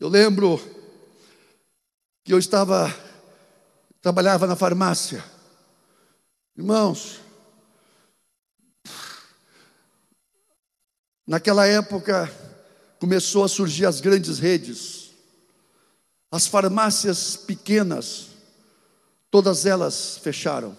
Eu 0.00 0.08
lembro 0.08 0.58
que 2.24 2.32
eu 2.32 2.38
estava, 2.38 2.90
trabalhava 4.00 4.46
na 4.46 4.56
farmácia. 4.56 5.22
Irmãos, 6.56 7.20
naquela 11.26 11.66
época 11.66 12.32
começou 12.98 13.44
a 13.44 13.48
surgir 13.48 13.84
as 13.84 14.00
grandes 14.00 14.38
redes, 14.38 15.10
as 16.30 16.46
farmácias 16.46 17.36
pequenas, 17.36 18.28
todas 19.30 19.66
elas 19.66 20.16
fecharam. 20.16 20.74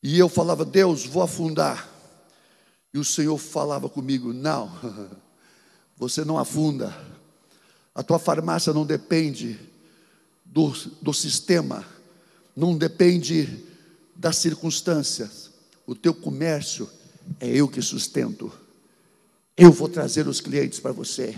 E 0.00 0.16
eu 0.16 0.28
falava, 0.28 0.64
Deus, 0.64 1.06
vou 1.06 1.24
afundar. 1.24 1.88
E 2.94 3.00
o 3.00 3.04
Senhor 3.04 3.36
falava 3.36 3.88
comigo, 3.88 4.32
não, 4.32 4.70
você 5.98 6.24
não 6.24 6.38
afunda 6.38 7.11
a 7.94 8.02
tua 8.02 8.18
farmácia 8.18 8.72
não 8.72 8.86
depende 8.86 9.58
do, 10.44 10.72
do 11.00 11.12
sistema, 11.12 11.84
não 12.56 12.76
depende 12.76 13.64
das 14.14 14.36
circunstâncias. 14.36 15.50
O 15.86 15.94
teu 15.94 16.14
comércio 16.14 16.88
é 17.38 17.48
eu 17.48 17.68
que 17.68 17.82
sustento. 17.82 18.52
Eu 19.56 19.70
vou 19.72 19.88
trazer 19.88 20.26
os 20.26 20.40
clientes 20.40 20.80
para 20.80 20.92
você. 20.92 21.36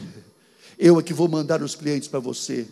Eu 0.79 0.99
é 0.99 1.03
que 1.03 1.15
vou 1.15 1.29
mandar 1.29 1.63
os 1.63 1.75
clientes 1.75 2.09
para 2.09 2.21
você. 2.21 2.67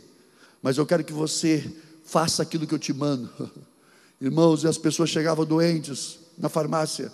Mas 0.62 0.78
eu 0.78 0.86
quero 0.86 1.02
que 1.02 1.12
você 1.12 1.72
faça 2.04 2.42
aquilo 2.42 2.66
que 2.66 2.74
eu 2.74 2.78
te 2.78 2.92
mando. 2.92 3.30
Irmãos, 4.20 4.62
e 4.62 4.68
as 4.68 4.78
pessoas 4.78 5.10
chegavam 5.10 5.44
doentes 5.44 6.18
na 6.38 6.48
farmácia. 6.48 7.10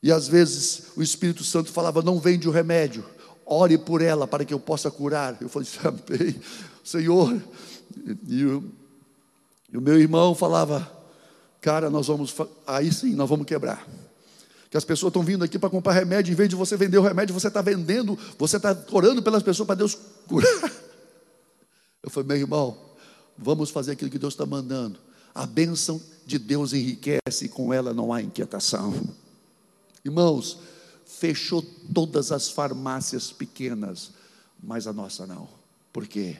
E 0.00 0.12
às 0.12 0.28
vezes 0.28 0.84
o 0.96 1.02
Espírito 1.02 1.42
Santo 1.42 1.72
falava: 1.72 2.02
não 2.02 2.20
vende 2.20 2.48
o 2.48 2.52
remédio 2.52 3.04
ore 3.46 3.78
por 3.78 4.02
ela 4.02 4.26
para 4.26 4.44
que 4.44 4.54
eu 4.54 4.60
possa 4.60 4.90
curar. 4.90 5.36
Eu 5.40 5.48
falei, 5.48 5.68
amém, 5.84 6.40
Senhor. 6.82 7.42
E 8.28 8.44
o, 8.44 8.64
e 9.72 9.78
o 9.78 9.80
meu 9.80 9.98
irmão 9.98 10.34
falava, 10.34 10.90
cara, 11.60 11.88
nós 11.90 12.06
vamos, 12.06 12.34
aí 12.66 12.92
sim, 12.92 13.14
nós 13.14 13.28
vamos 13.28 13.46
quebrar. 13.46 13.86
Que 14.70 14.76
as 14.76 14.84
pessoas 14.84 15.10
estão 15.10 15.22
vindo 15.22 15.44
aqui 15.44 15.58
para 15.58 15.70
comprar 15.70 15.92
remédio, 15.92 16.32
em 16.32 16.34
vez 16.34 16.48
de 16.48 16.56
você 16.56 16.76
vender 16.76 16.98
o 16.98 17.02
remédio, 17.02 17.32
você 17.32 17.48
está 17.48 17.62
vendendo, 17.62 18.18
você 18.38 18.56
está 18.56 18.76
orando 18.90 19.22
pelas 19.22 19.42
pessoas 19.42 19.66
para 19.66 19.76
Deus 19.76 19.96
curar. 20.26 20.72
Eu 22.02 22.10
falei, 22.10 22.28
meu 22.28 22.36
irmão, 22.36 22.76
vamos 23.38 23.70
fazer 23.70 23.92
aquilo 23.92 24.10
que 24.10 24.18
Deus 24.18 24.34
está 24.34 24.44
mandando. 24.44 24.98
A 25.34 25.46
bênção 25.46 26.00
de 26.26 26.38
Deus 26.38 26.72
enriquece 26.72 27.44
e 27.44 27.48
com 27.48 27.72
ela 27.72 27.94
não 27.94 28.12
há 28.12 28.20
inquietação. 28.20 28.94
Irmãos, 30.04 30.58
fechou 31.06 31.62
todas 31.92 32.32
as 32.32 32.48
farmácias 32.48 33.32
pequenas, 33.32 34.12
mas 34.62 34.86
a 34.86 34.92
nossa 34.92 35.26
não. 35.26 35.48
Por 35.92 36.06
quê? 36.06 36.36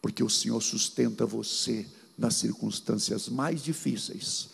Porque 0.00 0.22
o 0.22 0.30
Senhor 0.30 0.60
sustenta 0.60 1.26
você 1.26 1.86
nas 2.16 2.36
circunstâncias 2.36 3.28
mais 3.28 3.62
difíceis. 3.62 4.50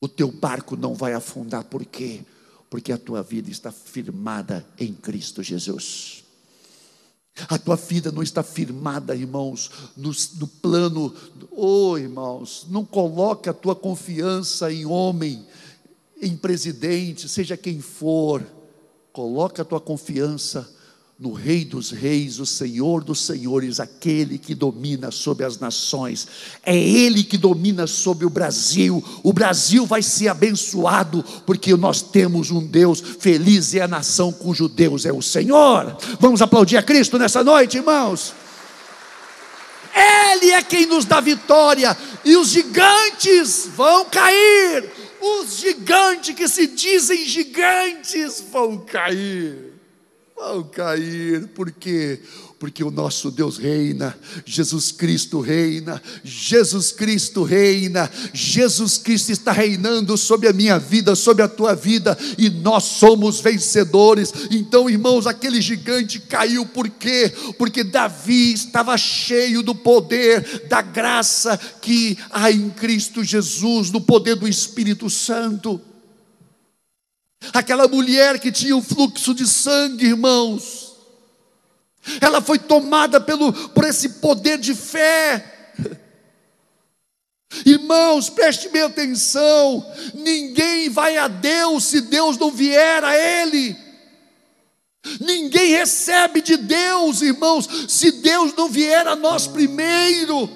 O 0.00 0.08
teu 0.08 0.30
barco 0.30 0.76
não 0.76 0.94
vai 0.94 1.12
afundar, 1.12 1.64
por 1.64 1.84
quê? 1.84 2.24
Porque 2.68 2.92
a 2.92 2.98
tua 2.98 3.22
vida 3.22 3.50
está 3.50 3.70
firmada 3.70 4.66
em 4.78 4.92
Cristo 4.92 5.42
Jesus. 5.42 6.24
A 7.48 7.58
tua 7.58 7.76
vida 7.76 8.10
não 8.10 8.22
está 8.22 8.42
firmada, 8.42 9.14
irmãos, 9.14 9.70
no, 9.96 10.10
no 10.38 10.46
plano, 10.46 11.14
oh 11.50 11.96
irmãos, 11.96 12.66
não 12.68 12.84
coloque 12.84 13.48
a 13.48 13.54
tua 13.54 13.74
confiança 13.74 14.72
em 14.72 14.84
homem, 14.84 15.46
em 16.20 16.36
presidente, 16.36 17.28
seja 17.28 17.56
quem 17.56 17.80
for, 17.80 18.44
coloca 19.12 19.62
a 19.62 19.64
tua 19.64 19.80
confiança 19.80 20.68
no 21.20 21.34
Rei 21.34 21.66
dos 21.66 21.90
Reis, 21.90 22.40
o 22.40 22.46
Senhor 22.46 23.04
dos 23.04 23.26
Senhores, 23.26 23.78
aquele 23.78 24.38
que 24.38 24.54
domina 24.54 25.10
sobre 25.10 25.44
as 25.44 25.58
nações, 25.58 26.26
é 26.64 26.74
Ele 26.74 27.22
que 27.22 27.36
domina 27.36 27.86
sobre 27.86 28.24
o 28.24 28.30
Brasil. 28.30 29.04
O 29.22 29.30
Brasil 29.30 29.84
vai 29.84 30.02
ser 30.02 30.28
abençoado, 30.28 31.22
porque 31.44 31.76
nós 31.76 32.00
temos 32.00 32.50
um 32.50 32.66
Deus, 32.66 33.00
feliz 33.18 33.74
é 33.74 33.82
a 33.82 33.88
nação 33.88 34.32
cujo 34.32 34.66
Deus 34.66 35.04
é 35.04 35.12
o 35.12 35.20
Senhor. 35.20 35.94
Vamos 36.18 36.40
aplaudir 36.40 36.78
a 36.78 36.82
Cristo 36.82 37.18
nessa 37.18 37.44
noite, 37.44 37.76
irmãos. 37.76 38.32
Ele 39.94 40.52
é 40.52 40.62
quem 40.62 40.86
nos 40.86 41.04
dá 41.04 41.20
vitória, 41.20 41.94
e 42.24 42.34
os 42.34 42.48
gigantes 42.48 43.68
vão 43.76 44.06
cair, 44.06 44.90
os 45.20 45.58
gigantes 45.58 46.34
que 46.34 46.48
se 46.48 46.66
dizem 46.66 47.24
gigantes 47.24 48.40
vão 48.40 48.78
cair. 48.78 49.74
vão 50.34 50.62
cair, 50.64 51.48
por 51.48 51.70
quê? 51.70 52.20
Porque 52.60 52.84
o 52.84 52.90
nosso 52.90 53.30
Deus 53.30 53.56
reina, 53.56 54.14
Jesus 54.44 54.92
Cristo 54.92 55.40
reina, 55.40 56.00
Jesus 56.22 56.92
Cristo 56.92 57.42
reina, 57.42 58.10
Jesus 58.34 58.98
Cristo 58.98 59.32
está 59.32 59.50
reinando 59.50 60.14
sobre 60.18 60.46
a 60.46 60.52
minha 60.52 60.78
vida, 60.78 61.16
sobre 61.16 61.42
a 61.42 61.48
tua 61.48 61.74
vida, 61.74 62.18
e 62.36 62.50
nós 62.50 62.84
somos 62.84 63.40
vencedores. 63.40 64.30
Então, 64.50 64.90
irmãos, 64.90 65.26
aquele 65.26 65.58
gigante 65.62 66.20
caiu, 66.20 66.66
por 66.66 66.86
quê? 66.90 67.32
Porque 67.56 67.82
Davi 67.82 68.52
estava 68.52 68.94
cheio 68.98 69.62
do 69.62 69.74
poder, 69.74 70.66
da 70.68 70.82
graça 70.82 71.58
que 71.80 72.18
há 72.30 72.52
em 72.52 72.68
Cristo 72.68 73.24
Jesus, 73.24 73.90
no 73.90 74.02
poder 74.02 74.36
do 74.36 74.46
Espírito 74.46 75.08
Santo. 75.08 75.80
Aquela 77.54 77.88
mulher 77.88 78.38
que 78.38 78.52
tinha 78.52 78.76
um 78.76 78.82
fluxo 78.82 79.32
de 79.32 79.46
sangue, 79.46 80.04
irmãos, 80.04 80.79
ela 82.20 82.40
foi 82.40 82.58
tomada 82.58 83.20
pelo, 83.20 83.52
por 83.70 83.84
esse 83.84 84.08
poder 84.20 84.58
de 84.58 84.74
fé. 84.74 85.76
Irmãos, 87.64 88.30
preste 88.30 88.68
bem 88.68 88.82
atenção: 88.82 89.84
ninguém 90.14 90.88
vai 90.88 91.16
a 91.16 91.28
Deus 91.28 91.84
se 91.84 92.00
Deus 92.02 92.38
não 92.38 92.50
vier 92.50 93.04
a 93.04 93.16
Ele. 93.16 93.76
Ninguém 95.18 95.70
recebe 95.70 96.42
de 96.42 96.56
Deus, 96.56 97.22
irmãos, 97.22 97.68
se 97.88 98.12
Deus 98.12 98.54
não 98.54 98.68
vier 98.68 99.06
a 99.06 99.16
nós 99.16 99.46
primeiro. 99.46 100.48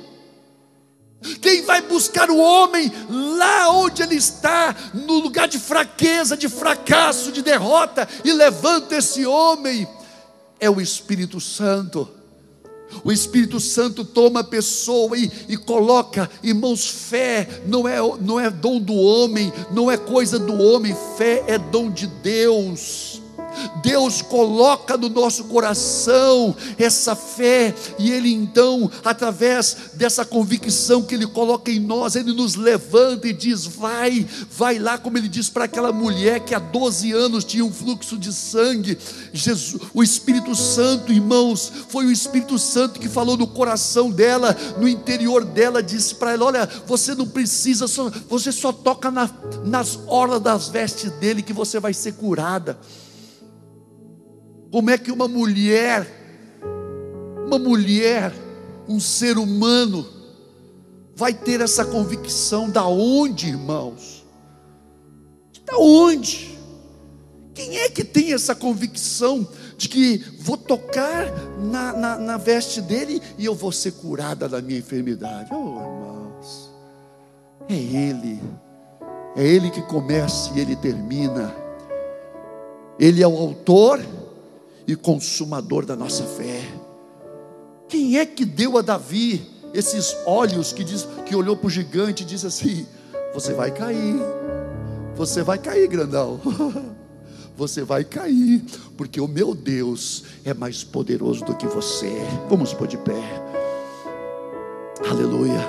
Quem 1.40 1.62
vai 1.62 1.80
buscar 1.80 2.30
o 2.30 2.36
homem 2.36 2.92
lá 3.08 3.70
onde 3.70 4.02
ele 4.02 4.16
está, 4.16 4.76
no 4.92 5.14
lugar 5.14 5.48
de 5.48 5.58
fraqueza, 5.58 6.36
de 6.36 6.50
fracasso, 6.50 7.32
de 7.32 7.40
derrota, 7.40 8.06
e 8.22 8.30
levanta 8.30 8.96
esse 8.96 9.24
homem, 9.24 9.88
é 10.64 10.70
o 10.70 10.80
Espírito 10.80 11.40
Santo. 11.40 12.08
O 13.02 13.12
Espírito 13.12 13.60
Santo 13.60 14.04
toma 14.04 14.40
a 14.40 14.44
pessoa 14.44 15.16
e, 15.18 15.30
e 15.48 15.56
coloca, 15.56 16.30
irmãos, 16.42 16.88
fé 16.88 17.62
não 17.66 17.86
é, 17.86 17.98
não 18.20 18.38
é 18.40 18.48
dom 18.50 18.80
do 18.80 18.94
homem, 18.94 19.52
não 19.72 19.90
é 19.90 19.96
coisa 19.96 20.38
do 20.38 20.54
homem, 20.62 20.96
fé 21.18 21.44
é 21.46 21.58
dom 21.58 21.90
de 21.90 22.06
Deus. 22.06 23.20
Deus 23.82 24.22
coloca 24.22 24.96
no 24.96 25.08
nosso 25.08 25.44
coração 25.44 26.54
essa 26.78 27.14
fé, 27.14 27.74
e 27.98 28.10
Ele 28.10 28.32
então, 28.32 28.90
através 29.04 29.76
dessa 29.94 30.24
convicção 30.24 31.02
que 31.02 31.14
Ele 31.14 31.26
coloca 31.26 31.70
em 31.70 31.80
nós, 31.80 32.16
Ele 32.16 32.32
nos 32.32 32.54
levanta 32.54 33.28
e 33.28 33.32
diz: 33.32 33.66
Vai, 33.66 34.26
vai 34.50 34.78
lá, 34.78 34.98
como 34.98 35.18
Ele 35.18 35.28
diz 35.28 35.48
para 35.48 35.64
aquela 35.64 35.92
mulher 35.92 36.40
que 36.40 36.54
há 36.54 36.58
12 36.58 37.12
anos 37.12 37.44
tinha 37.44 37.64
um 37.64 37.72
fluxo 37.72 38.18
de 38.18 38.32
sangue. 38.32 38.98
Jesus, 39.32 39.82
o 39.92 40.02
Espírito 40.02 40.54
Santo, 40.54 41.12
irmãos, 41.12 41.72
foi 41.88 42.06
o 42.06 42.12
Espírito 42.12 42.58
Santo 42.58 43.00
que 43.00 43.08
falou 43.08 43.36
no 43.36 43.46
coração 43.46 44.10
dela, 44.10 44.56
no 44.78 44.88
interior 44.88 45.44
dela, 45.44 45.82
disse 45.82 46.14
para 46.14 46.32
ela: 46.32 46.46
Olha, 46.46 46.68
você 46.86 47.14
não 47.14 47.26
precisa, 47.26 47.86
você 48.28 48.52
só 48.52 48.72
toca 48.72 49.10
na, 49.10 49.30
nas 49.64 49.98
orlas 50.06 50.40
das 50.40 50.68
vestes 50.68 51.10
dele 51.12 51.42
que 51.42 51.52
você 51.52 51.80
vai 51.80 51.94
ser 51.94 52.12
curada. 52.12 52.78
Como 54.74 54.90
é 54.90 54.98
que 54.98 55.12
uma 55.12 55.28
mulher, 55.28 56.04
uma 57.46 57.60
mulher, 57.60 58.32
um 58.88 58.98
ser 58.98 59.38
humano, 59.38 60.04
vai 61.14 61.32
ter 61.32 61.60
essa 61.60 61.84
convicção? 61.84 62.68
Da 62.68 62.84
onde, 62.84 63.50
irmãos? 63.50 64.26
Da 65.64 65.78
onde? 65.78 66.58
Quem 67.54 67.78
é 67.78 67.88
que 67.88 68.02
tem 68.02 68.32
essa 68.32 68.52
convicção 68.52 69.46
de 69.78 69.88
que 69.88 70.18
vou 70.40 70.56
tocar 70.56 71.30
na, 71.56 71.92
na, 71.92 72.18
na, 72.18 72.36
veste 72.36 72.80
dele 72.80 73.22
e 73.38 73.44
eu 73.44 73.54
vou 73.54 73.70
ser 73.70 73.92
curada 73.92 74.48
da 74.48 74.60
minha 74.60 74.80
enfermidade? 74.80 75.50
Oh, 75.52 75.78
irmãos, 75.78 76.70
é 77.68 77.74
Ele, 77.74 78.42
é 79.36 79.46
Ele 79.46 79.70
que 79.70 79.82
começa 79.82 80.50
e 80.52 80.58
Ele 80.58 80.74
termina. 80.74 81.54
Ele 82.98 83.22
é 83.22 83.28
o 83.28 83.36
autor 83.36 84.00
e 84.86 84.94
consumador 84.96 85.84
da 85.84 85.96
nossa 85.96 86.24
fé. 86.24 86.62
Quem 87.88 88.18
é 88.18 88.26
que 88.26 88.44
deu 88.44 88.78
a 88.78 88.82
Davi 88.82 89.50
esses 89.72 90.16
olhos 90.24 90.72
que 90.72 90.84
diz 90.84 91.06
que 91.26 91.34
olhou 91.34 91.56
para 91.56 91.66
o 91.66 91.70
gigante 91.70 92.22
e 92.22 92.26
disse 92.26 92.46
assim: 92.46 92.86
Você 93.32 93.52
vai 93.52 93.70
cair, 93.70 94.16
você 95.16 95.42
vai 95.42 95.58
cair, 95.58 95.88
grandão. 95.88 96.40
Você 97.56 97.84
vai 97.84 98.02
cair, 98.02 98.64
porque 98.96 99.20
o 99.20 99.28
meu 99.28 99.54
Deus 99.54 100.24
é 100.44 100.52
mais 100.52 100.82
poderoso 100.82 101.44
do 101.44 101.54
que 101.54 101.68
você. 101.68 102.12
Vamos 102.50 102.74
pôr 102.74 102.88
de 102.88 102.98
pé. 102.98 103.22
Aleluia. 105.08 105.60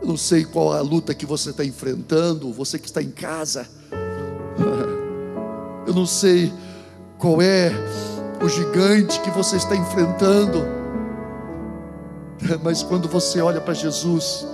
Eu 0.00 0.08
não 0.08 0.16
sei 0.16 0.42
qual 0.42 0.72
a 0.72 0.80
luta 0.80 1.14
que 1.14 1.26
você 1.26 1.50
está 1.50 1.62
enfrentando, 1.62 2.50
você 2.50 2.78
que 2.78 2.86
está 2.86 3.02
em 3.02 3.10
casa. 3.10 3.68
Eu 5.86 5.94
não 5.94 6.06
sei 6.06 6.52
qual 7.18 7.40
é 7.40 7.70
o 8.42 8.48
gigante 8.48 9.20
que 9.20 9.30
você 9.30 9.56
está 9.56 9.74
enfrentando. 9.74 10.64
Mas 12.62 12.82
quando 12.82 13.08
você 13.08 13.40
olha 13.40 13.60
para 13.60 13.74
Jesus 13.74 14.46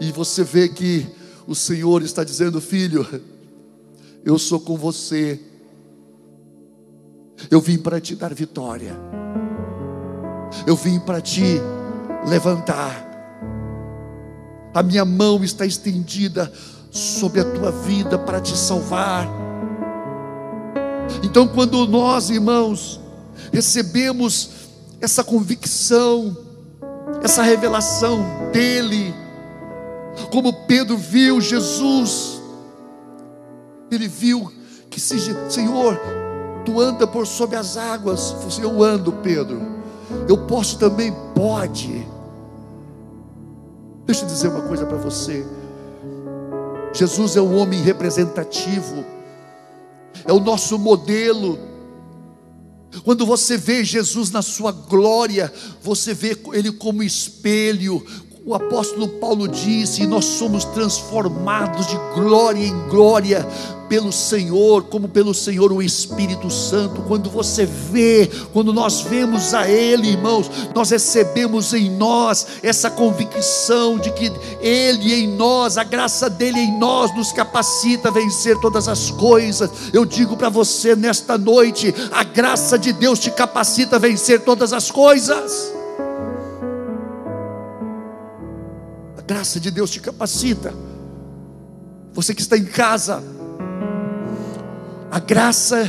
e 0.00 0.10
você 0.10 0.42
vê 0.42 0.68
que 0.68 1.06
o 1.46 1.54
Senhor 1.54 2.02
está 2.02 2.24
dizendo, 2.24 2.60
filho, 2.60 3.06
eu 4.24 4.38
sou 4.38 4.60
com 4.60 4.76
você. 4.76 5.40
Eu 7.50 7.60
vim 7.60 7.78
para 7.78 8.00
te 8.00 8.16
dar 8.16 8.34
vitória. 8.34 8.96
Eu 10.66 10.74
vim 10.74 10.98
para 10.98 11.20
te 11.20 11.60
levantar. 12.26 13.04
A 14.74 14.82
minha 14.82 15.04
mão 15.04 15.42
está 15.44 15.64
estendida 15.64 16.52
sobre 16.90 17.40
a 17.40 17.44
tua 17.44 17.70
vida 17.70 18.18
para 18.18 18.40
te 18.40 18.56
salvar 18.56 19.45
então, 21.22 21.46
quando 21.46 21.86
nós, 21.86 22.30
irmãos, 22.30 23.00
recebemos 23.52 24.50
essa 25.00 25.22
convicção, 25.22 26.36
essa 27.22 27.42
revelação 27.42 28.24
dEle, 28.52 29.14
como 30.30 30.52
Pedro 30.66 30.96
viu 30.96 31.40
Jesus, 31.40 32.40
ele 33.90 34.08
viu 34.08 34.50
que 34.90 35.00
se 35.00 35.18
Senhor, 35.50 36.00
tu 36.64 36.80
anda 36.80 37.06
por 37.06 37.26
sobre 37.26 37.56
as 37.56 37.76
águas, 37.76 38.34
eu 38.60 38.82
ando, 38.82 39.12
Pedro, 39.12 39.60
eu 40.28 40.46
posso 40.46 40.78
também, 40.78 41.14
pode. 41.34 42.06
Deixa 44.06 44.24
eu 44.24 44.28
dizer 44.28 44.48
uma 44.48 44.62
coisa 44.62 44.86
para 44.86 44.96
você. 44.96 45.44
Jesus 46.92 47.36
é 47.36 47.40
um 47.40 47.56
homem 47.58 47.82
representativo 47.82 49.04
é 50.24 50.32
o 50.32 50.40
nosso 50.40 50.78
modelo. 50.78 51.58
Quando 53.04 53.26
você 53.26 53.56
vê 53.56 53.84
Jesus 53.84 54.30
na 54.30 54.42
sua 54.42 54.72
glória, 54.72 55.52
você 55.82 56.14
vê 56.14 56.36
ele 56.52 56.72
como 56.72 57.02
espelho. 57.02 58.04
O 58.44 58.54
apóstolo 58.54 59.08
Paulo 59.08 59.48
disse: 59.48 60.06
Nós 60.06 60.24
somos 60.24 60.64
transformados 60.64 61.86
de 61.86 61.96
glória 62.14 62.64
em 62.64 62.88
glória 62.88 63.46
pelo 63.88 64.12
Senhor, 64.12 64.84
como 64.84 65.08
pelo 65.08 65.32
Senhor 65.34 65.72
o 65.72 65.82
Espírito 65.82 66.50
Santo. 66.50 67.02
Quando 67.02 67.30
você 67.30 67.64
vê, 67.66 68.30
quando 68.52 68.72
nós 68.72 69.00
vemos 69.00 69.54
a 69.54 69.68
Ele, 69.68 70.08
irmãos, 70.08 70.50
nós 70.74 70.90
recebemos 70.90 71.72
em 71.72 71.90
nós 71.90 72.46
essa 72.62 72.90
convicção 72.90 73.98
de 73.98 74.10
que 74.12 74.32
Ele 74.60 75.14
em 75.14 75.28
nós, 75.28 75.78
a 75.78 75.84
graça 75.84 76.28
dele 76.28 76.60
em 76.60 76.78
nós, 76.78 77.14
nos 77.14 77.32
capacita 77.32 78.08
a 78.08 78.12
vencer 78.12 78.58
todas 78.60 78.88
as 78.88 79.10
coisas. 79.10 79.70
Eu 79.92 80.04
digo 80.04 80.36
para 80.36 80.48
você 80.48 80.94
nesta 80.96 81.38
noite: 81.38 81.94
a 82.12 82.24
graça 82.24 82.78
de 82.78 82.92
Deus 82.92 83.18
te 83.18 83.30
capacita 83.30 83.96
a 83.96 83.98
vencer 83.98 84.40
todas 84.40 84.72
as 84.72 84.90
coisas. 84.90 85.72
A 89.16 89.22
graça 89.22 89.60
de 89.60 89.70
Deus 89.70 89.90
te 89.90 90.00
capacita. 90.00 90.74
Você 92.12 92.34
que 92.34 92.40
está 92.40 92.56
em 92.56 92.64
casa, 92.64 93.22
a 95.16 95.18
graça 95.18 95.88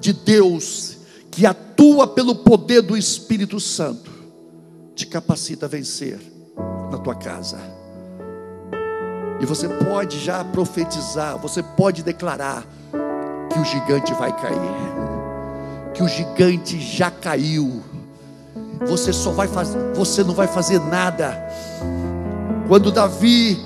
de 0.00 0.14
Deus, 0.14 0.96
que 1.30 1.44
atua 1.44 2.06
pelo 2.06 2.36
poder 2.36 2.80
do 2.80 2.96
Espírito 2.96 3.60
Santo, 3.60 4.10
te 4.94 5.06
capacita 5.06 5.66
a 5.66 5.68
vencer 5.68 6.18
na 6.90 6.96
tua 6.96 7.14
casa. 7.14 7.58
E 9.38 9.44
você 9.44 9.68
pode 9.68 10.18
já 10.24 10.42
profetizar, 10.42 11.36
você 11.36 11.62
pode 11.62 12.02
declarar 12.02 12.66
que 13.52 13.58
o 13.58 13.64
gigante 13.66 14.14
vai 14.14 14.34
cair, 14.34 15.92
que 15.92 16.02
o 16.02 16.08
gigante 16.08 16.80
já 16.80 17.10
caiu. 17.10 17.82
Você 18.86 19.12
só 19.12 19.32
vai 19.32 19.48
fazer, 19.48 19.78
você 19.92 20.24
não 20.24 20.32
vai 20.32 20.46
fazer 20.46 20.80
nada. 20.80 21.46
Quando 22.66 22.90
Davi 22.90 23.62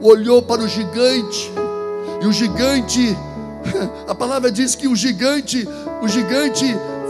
olhou 0.00 0.40
para 0.42 0.62
o 0.62 0.68
gigante, 0.68 1.50
e 2.22 2.26
o 2.28 2.32
gigante 2.32 3.16
A 4.06 4.14
palavra 4.14 4.50
diz 4.50 4.74
que 4.74 4.88
o 4.88 4.96
gigante, 4.96 5.68
o 6.02 6.08
gigante 6.08 6.64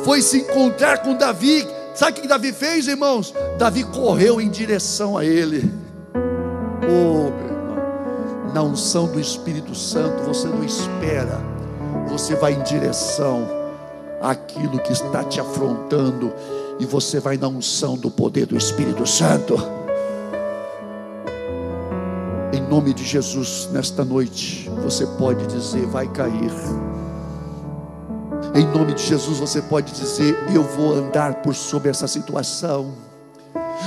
foi 0.04 0.22
se 0.22 0.38
encontrar 0.38 0.98
com 0.98 1.14
Davi. 1.14 1.66
Sabe 1.94 2.18
o 2.18 2.22
que 2.22 2.28
Davi 2.28 2.52
fez, 2.52 2.86
irmãos? 2.86 3.34
Davi 3.58 3.84
correu 3.84 4.40
em 4.40 4.48
direção 4.48 5.18
a 5.18 5.24
ele. 5.24 5.70
Oh, 6.84 7.30
meu 7.30 7.48
irmão, 7.48 8.52
na 8.54 8.62
unção 8.62 9.06
do 9.06 9.20
Espírito 9.20 9.74
Santo, 9.74 10.22
você 10.22 10.48
não 10.48 10.64
espera, 10.64 11.40
você 12.08 12.34
vai 12.34 12.52
em 12.52 12.62
direção 12.62 13.46
àquilo 14.22 14.78
que 14.78 14.92
está 14.92 15.24
te 15.24 15.40
afrontando, 15.40 16.32
e 16.78 16.86
você 16.86 17.18
vai 17.18 17.36
na 17.36 17.48
unção 17.48 17.96
do 17.96 18.10
poder 18.10 18.46
do 18.46 18.56
Espírito 18.56 19.06
Santo. 19.06 19.77
Nome 22.70 22.92
de 22.92 23.02
Jesus, 23.02 23.66
nesta 23.72 24.04
noite, 24.04 24.70
você 24.82 25.06
pode 25.06 25.46
dizer: 25.46 25.86
vai 25.86 26.06
cair. 26.06 26.52
Em 28.54 28.66
nome 28.66 28.92
de 28.92 29.02
Jesus, 29.02 29.38
você 29.38 29.62
pode 29.62 29.90
dizer: 29.92 30.36
eu 30.54 30.62
vou 30.62 30.92
andar 30.92 31.36
por 31.36 31.54
sobre 31.54 31.88
essa 31.88 32.06
situação. 32.06 32.92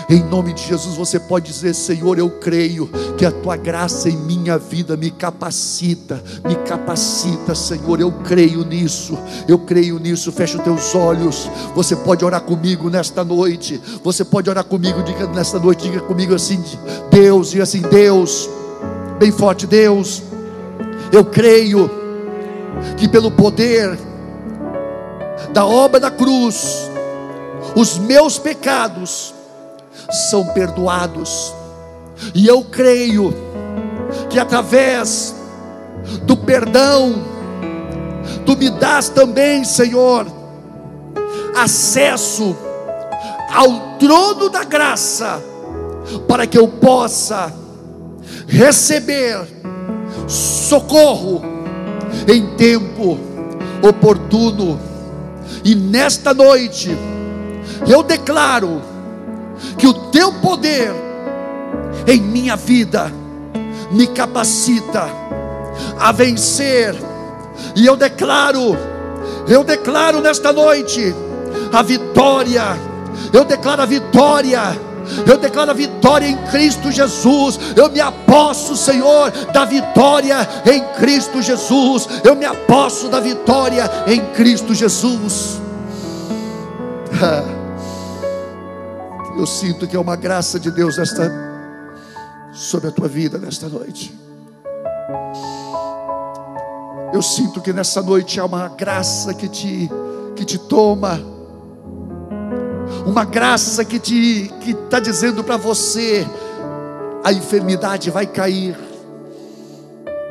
Em 0.10 0.24
nome 0.24 0.54
de 0.54 0.64
Jesus, 0.64 0.96
você 0.96 1.20
pode 1.20 1.46
dizer: 1.46 1.76
Senhor, 1.76 2.18
eu 2.18 2.40
creio 2.40 2.90
que 3.20 3.24
a 3.24 3.32
tua 3.32 3.56
graça 3.56 4.10
em 4.10 4.18
minha 4.18 4.58
vida 4.58 4.98
me 4.98 5.12
capacita, 5.12 6.20
me 6.44 6.56
capacita, 6.56 7.54
Senhor. 7.54 8.02
Eu 8.02 8.12
creio 8.12 8.66
nisso, 8.66 9.16
eu 9.48 9.60
creio 9.60 10.00
nisso. 10.00 10.32
Fecha 10.32 10.58
os 10.58 10.64
teus 10.64 10.96
olhos. 10.96 11.48
Você 11.76 11.96
pode 11.96 12.26
orar 12.26 12.42
comigo 12.42 12.90
nesta 12.90 13.24
noite. 13.24 13.80
Você 14.04 14.26
pode 14.26 14.50
orar 14.50 14.64
comigo, 14.64 15.04
diga 15.04 15.28
nesta 15.28 15.60
noite, 15.60 15.84
diga 15.84 16.02
comigo 16.02 16.34
assim: 16.34 16.64
Deus, 17.12 17.52
diga 17.52 17.64
assim: 17.64 17.82
Deus, 17.82 18.50
bem 19.22 19.32
forte, 19.32 19.68
Deus, 19.68 20.24
eu 21.12 21.24
creio 21.24 21.88
que 22.98 23.08
pelo 23.08 23.30
poder 23.30 23.96
da 25.54 25.64
obra 25.64 26.00
da 26.00 26.10
cruz, 26.10 26.90
os 27.76 28.00
meus 28.00 28.40
pecados 28.40 29.32
são 30.32 30.48
perdoados. 30.48 31.54
E 32.34 32.48
eu 32.48 32.64
creio 32.64 33.32
que 34.28 34.40
através 34.40 35.36
do 36.24 36.36
perdão, 36.36 37.14
tu 38.44 38.58
me 38.58 38.72
das 38.72 39.08
também, 39.08 39.64
Senhor, 39.64 40.26
acesso 41.56 42.56
ao 43.54 44.00
trono 44.00 44.50
da 44.50 44.64
graça, 44.64 45.40
para 46.28 46.48
que 46.48 46.58
eu 46.58 46.68
possa 46.68 47.61
receber 48.52 49.48
socorro 50.28 51.42
em 52.28 52.56
tempo 52.56 53.18
oportuno. 53.82 54.80
E 55.64 55.74
nesta 55.74 56.34
noite, 56.34 56.96
eu 57.88 58.04
declaro 58.04 58.82
que 59.78 59.88
o 59.88 59.94
teu 59.94 60.34
poder 60.34 60.92
em 62.06 62.20
minha 62.20 62.56
vida 62.56 63.12
me 63.92 64.08
capacita 64.08 65.08
a 65.98 66.12
vencer. 66.12 66.96
E 67.76 67.86
eu 67.86 67.96
declaro, 67.96 68.78
eu 69.48 69.64
declaro 69.64 70.20
nesta 70.20 70.52
noite 70.52 71.16
a 71.72 71.82
vitória. 71.82 72.64
Eu 73.32 73.46
declaro 73.46 73.82
a 73.82 73.86
vitória. 73.86 74.91
Eu 75.28 75.38
declaro 75.38 75.72
a 75.72 75.74
vitória 75.74 76.28
em 76.28 76.38
Cristo 76.48 76.92
Jesus. 76.92 77.60
Eu 77.76 77.90
me 77.90 78.00
aposto, 78.00 78.76
Senhor, 78.76 79.32
da 79.52 79.66
vitória 79.66 80.38
em 80.66 80.84
Cristo 81.00 81.42
Jesus. 81.42 82.08
Eu 82.24 82.36
me 82.36 82.46
aposto 82.46 83.10
da 83.10 83.20
vitória 83.20 83.90
em 84.08 84.20
Cristo 84.34 84.74
Jesus. 84.74 85.60
Eu 89.38 89.46
sinto 89.46 89.88
que 89.88 89.96
é 89.96 90.00
uma 90.00 90.16
graça 90.16 90.60
de 90.60 90.70
Deus 90.72 90.98
nesta, 90.98 91.32
sobre 92.54 92.90
a 92.90 92.92
tua 92.92 93.08
vida 93.08 93.38
nesta 93.38 93.68
noite. 93.68 94.14
Eu 97.14 97.22
sinto 97.22 97.60
que 97.60 97.74
nessa 97.74 98.02
noite 98.02 98.40
há 98.40 98.46
uma 98.46 98.70
graça 98.70 99.34
que 99.34 99.50
te, 99.50 99.90
que 100.36 100.46
te 100.46 100.58
toma, 100.58 101.20
uma 103.06 103.26
graça 103.26 103.84
que 103.84 104.00
te 104.00 104.52
que 104.62 104.72
está 104.72 105.00
dizendo 105.00 105.44
para 105.44 105.58
você: 105.58 106.26
a 107.24 107.32
enfermidade 107.32 108.10
vai 108.10 108.26
cair, 108.26 108.78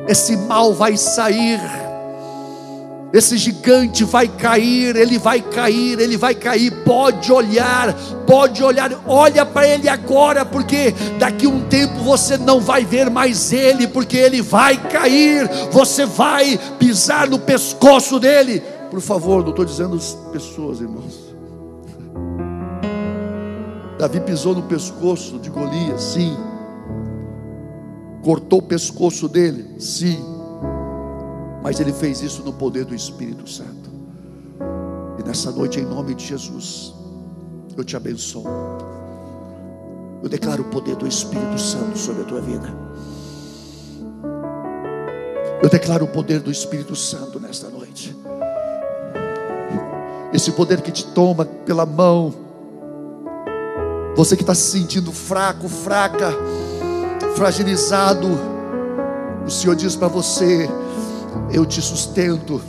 esse 0.07 0.35
mal 0.37 0.73
vai 0.73 0.97
sair 0.97 1.59
esse 3.13 3.37
gigante 3.37 4.05
vai 4.05 4.27
cair, 4.27 4.95
ele 4.95 5.19
vai 5.19 5.41
cair, 5.41 5.99
ele 5.99 6.15
vai 6.15 6.33
cair. 6.33 6.71
Pode 6.85 7.31
olhar, 7.31 7.93
pode 8.25 8.63
olhar, 8.63 8.89
olha 9.05 9.45
para 9.45 9.67
ele 9.67 9.89
agora, 9.89 10.45
porque 10.45 10.93
daqui 11.19 11.45
um 11.45 11.61
tempo 11.67 11.95
você 11.95 12.37
não 12.37 12.61
vai 12.61 12.85
ver 12.85 13.09
mais 13.09 13.51
ele, 13.51 13.85
porque 13.87 14.15
ele 14.15 14.41
vai 14.41 14.77
cair. 14.77 15.49
Você 15.71 16.05
vai 16.05 16.57
pisar 16.79 17.29
no 17.29 17.39
pescoço 17.39 18.17
dele. 18.17 18.63
Por 18.89 19.01
favor, 19.01 19.43
não 19.43 19.49
estou 19.49 19.65
dizendo 19.65 19.97
as 19.97 20.13
pessoas, 20.31 20.79
irmãos. 20.79 21.30
Davi 24.01 24.19
pisou 24.19 24.53
no 24.53 24.63
pescoço 24.63 25.39
de 25.39 25.49
Golias, 25.49 26.01
sim. 26.01 26.35
Cortou 28.21 28.59
o 28.59 28.63
pescoço 28.63 29.29
dele, 29.29 29.79
sim 29.79 30.31
mas 31.61 31.79
ele 31.79 31.93
fez 31.93 32.21
isso 32.21 32.43
no 32.43 32.51
poder 32.51 32.85
do 32.85 32.95
Espírito 32.95 33.47
Santo. 33.47 33.91
E 35.19 35.23
nessa 35.23 35.51
noite, 35.51 35.79
em 35.79 35.85
nome 35.85 36.15
de 36.15 36.25
Jesus, 36.25 36.93
eu 37.77 37.83
te 37.83 37.95
abençoo. 37.95 38.45
Eu 40.23 40.29
declaro 40.29 40.63
o 40.63 40.65
poder 40.65 40.95
do 40.95 41.07
Espírito 41.07 41.59
Santo 41.59 41.97
sobre 41.97 42.23
a 42.23 42.25
tua 42.25 42.41
vida. 42.41 42.67
Eu 45.61 45.69
declaro 45.69 46.05
o 46.05 46.07
poder 46.07 46.39
do 46.39 46.51
Espírito 46.51 46.95
Santo 46.95 47.39
nesta 47.39 47.69
noite. 47.69 48.15
Esse 50.33 50.51
poder 50.51 50.81
que 50.81 50.91
te 50.91 51.05
toma 51.05 51.45
pela 51.45 51.85
mão. 51.85 52.33
Você 54.15 54.35
que 54.35 54.43
está 54.43 54.53
se 54.53 54.71
sentindo 54.71 55.11
fraco, 55.11 55.69
fraca, 55.69 56.33
fragilizado. 57.35 58.27
O 59.45 59.49
Senhor 59.49 59.75
diz 59.75 59.95
para 59.95 60.09
você: 60.09 60.69
eu 61.51 61.65
te 61.65 61.81
sustento, 61.81 62.61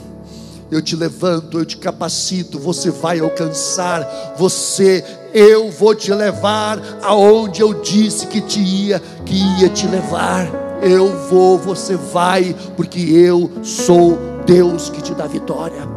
eu 0.71 0.81
te 0.81 0.95
levanto, 0.95 1.59
eu 1.59 1.65
te 1.65 1.77
capacito, 1.77 2.57
você 2.57 2.89
vai 2.89 3.19
alcançar, 3.19 4.33
você, 4.37 5.03
eu 5.33 5.69
vou 5.69 5.93
te 5.93 6.13
levar 6.13 6.81
aonde 7.03 7.61
eu 7.61 7.73
disse 7.73 8.27
que 8.27 8.41
te 8.41 8.59
ia, 8.59 8.99
que 9.25 9.35
ia 9.59 9.69
te 9.69 9.85
levar. 9.87 10.49
Eu 10.81 11.27
vou, 11.29 11.57
você 11.57 11.95
vai, 11.95 12.55
porque 12.75 12.99
eu 12.99 13.49
sou 13.63 14.17
Deus 14.45 14.89
que 14.89 15.01
te 15.01 15.13
dá 15.13 15.27
vitória. 15.27 15.87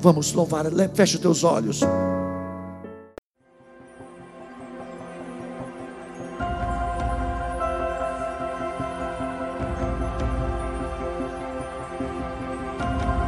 Vamos 0.00 0.32
louvar, 0.32 0.66
fecha 0.94 1.16
os 1.16 1.22
teus 1.22 1.44
olhos. 1.44 1.80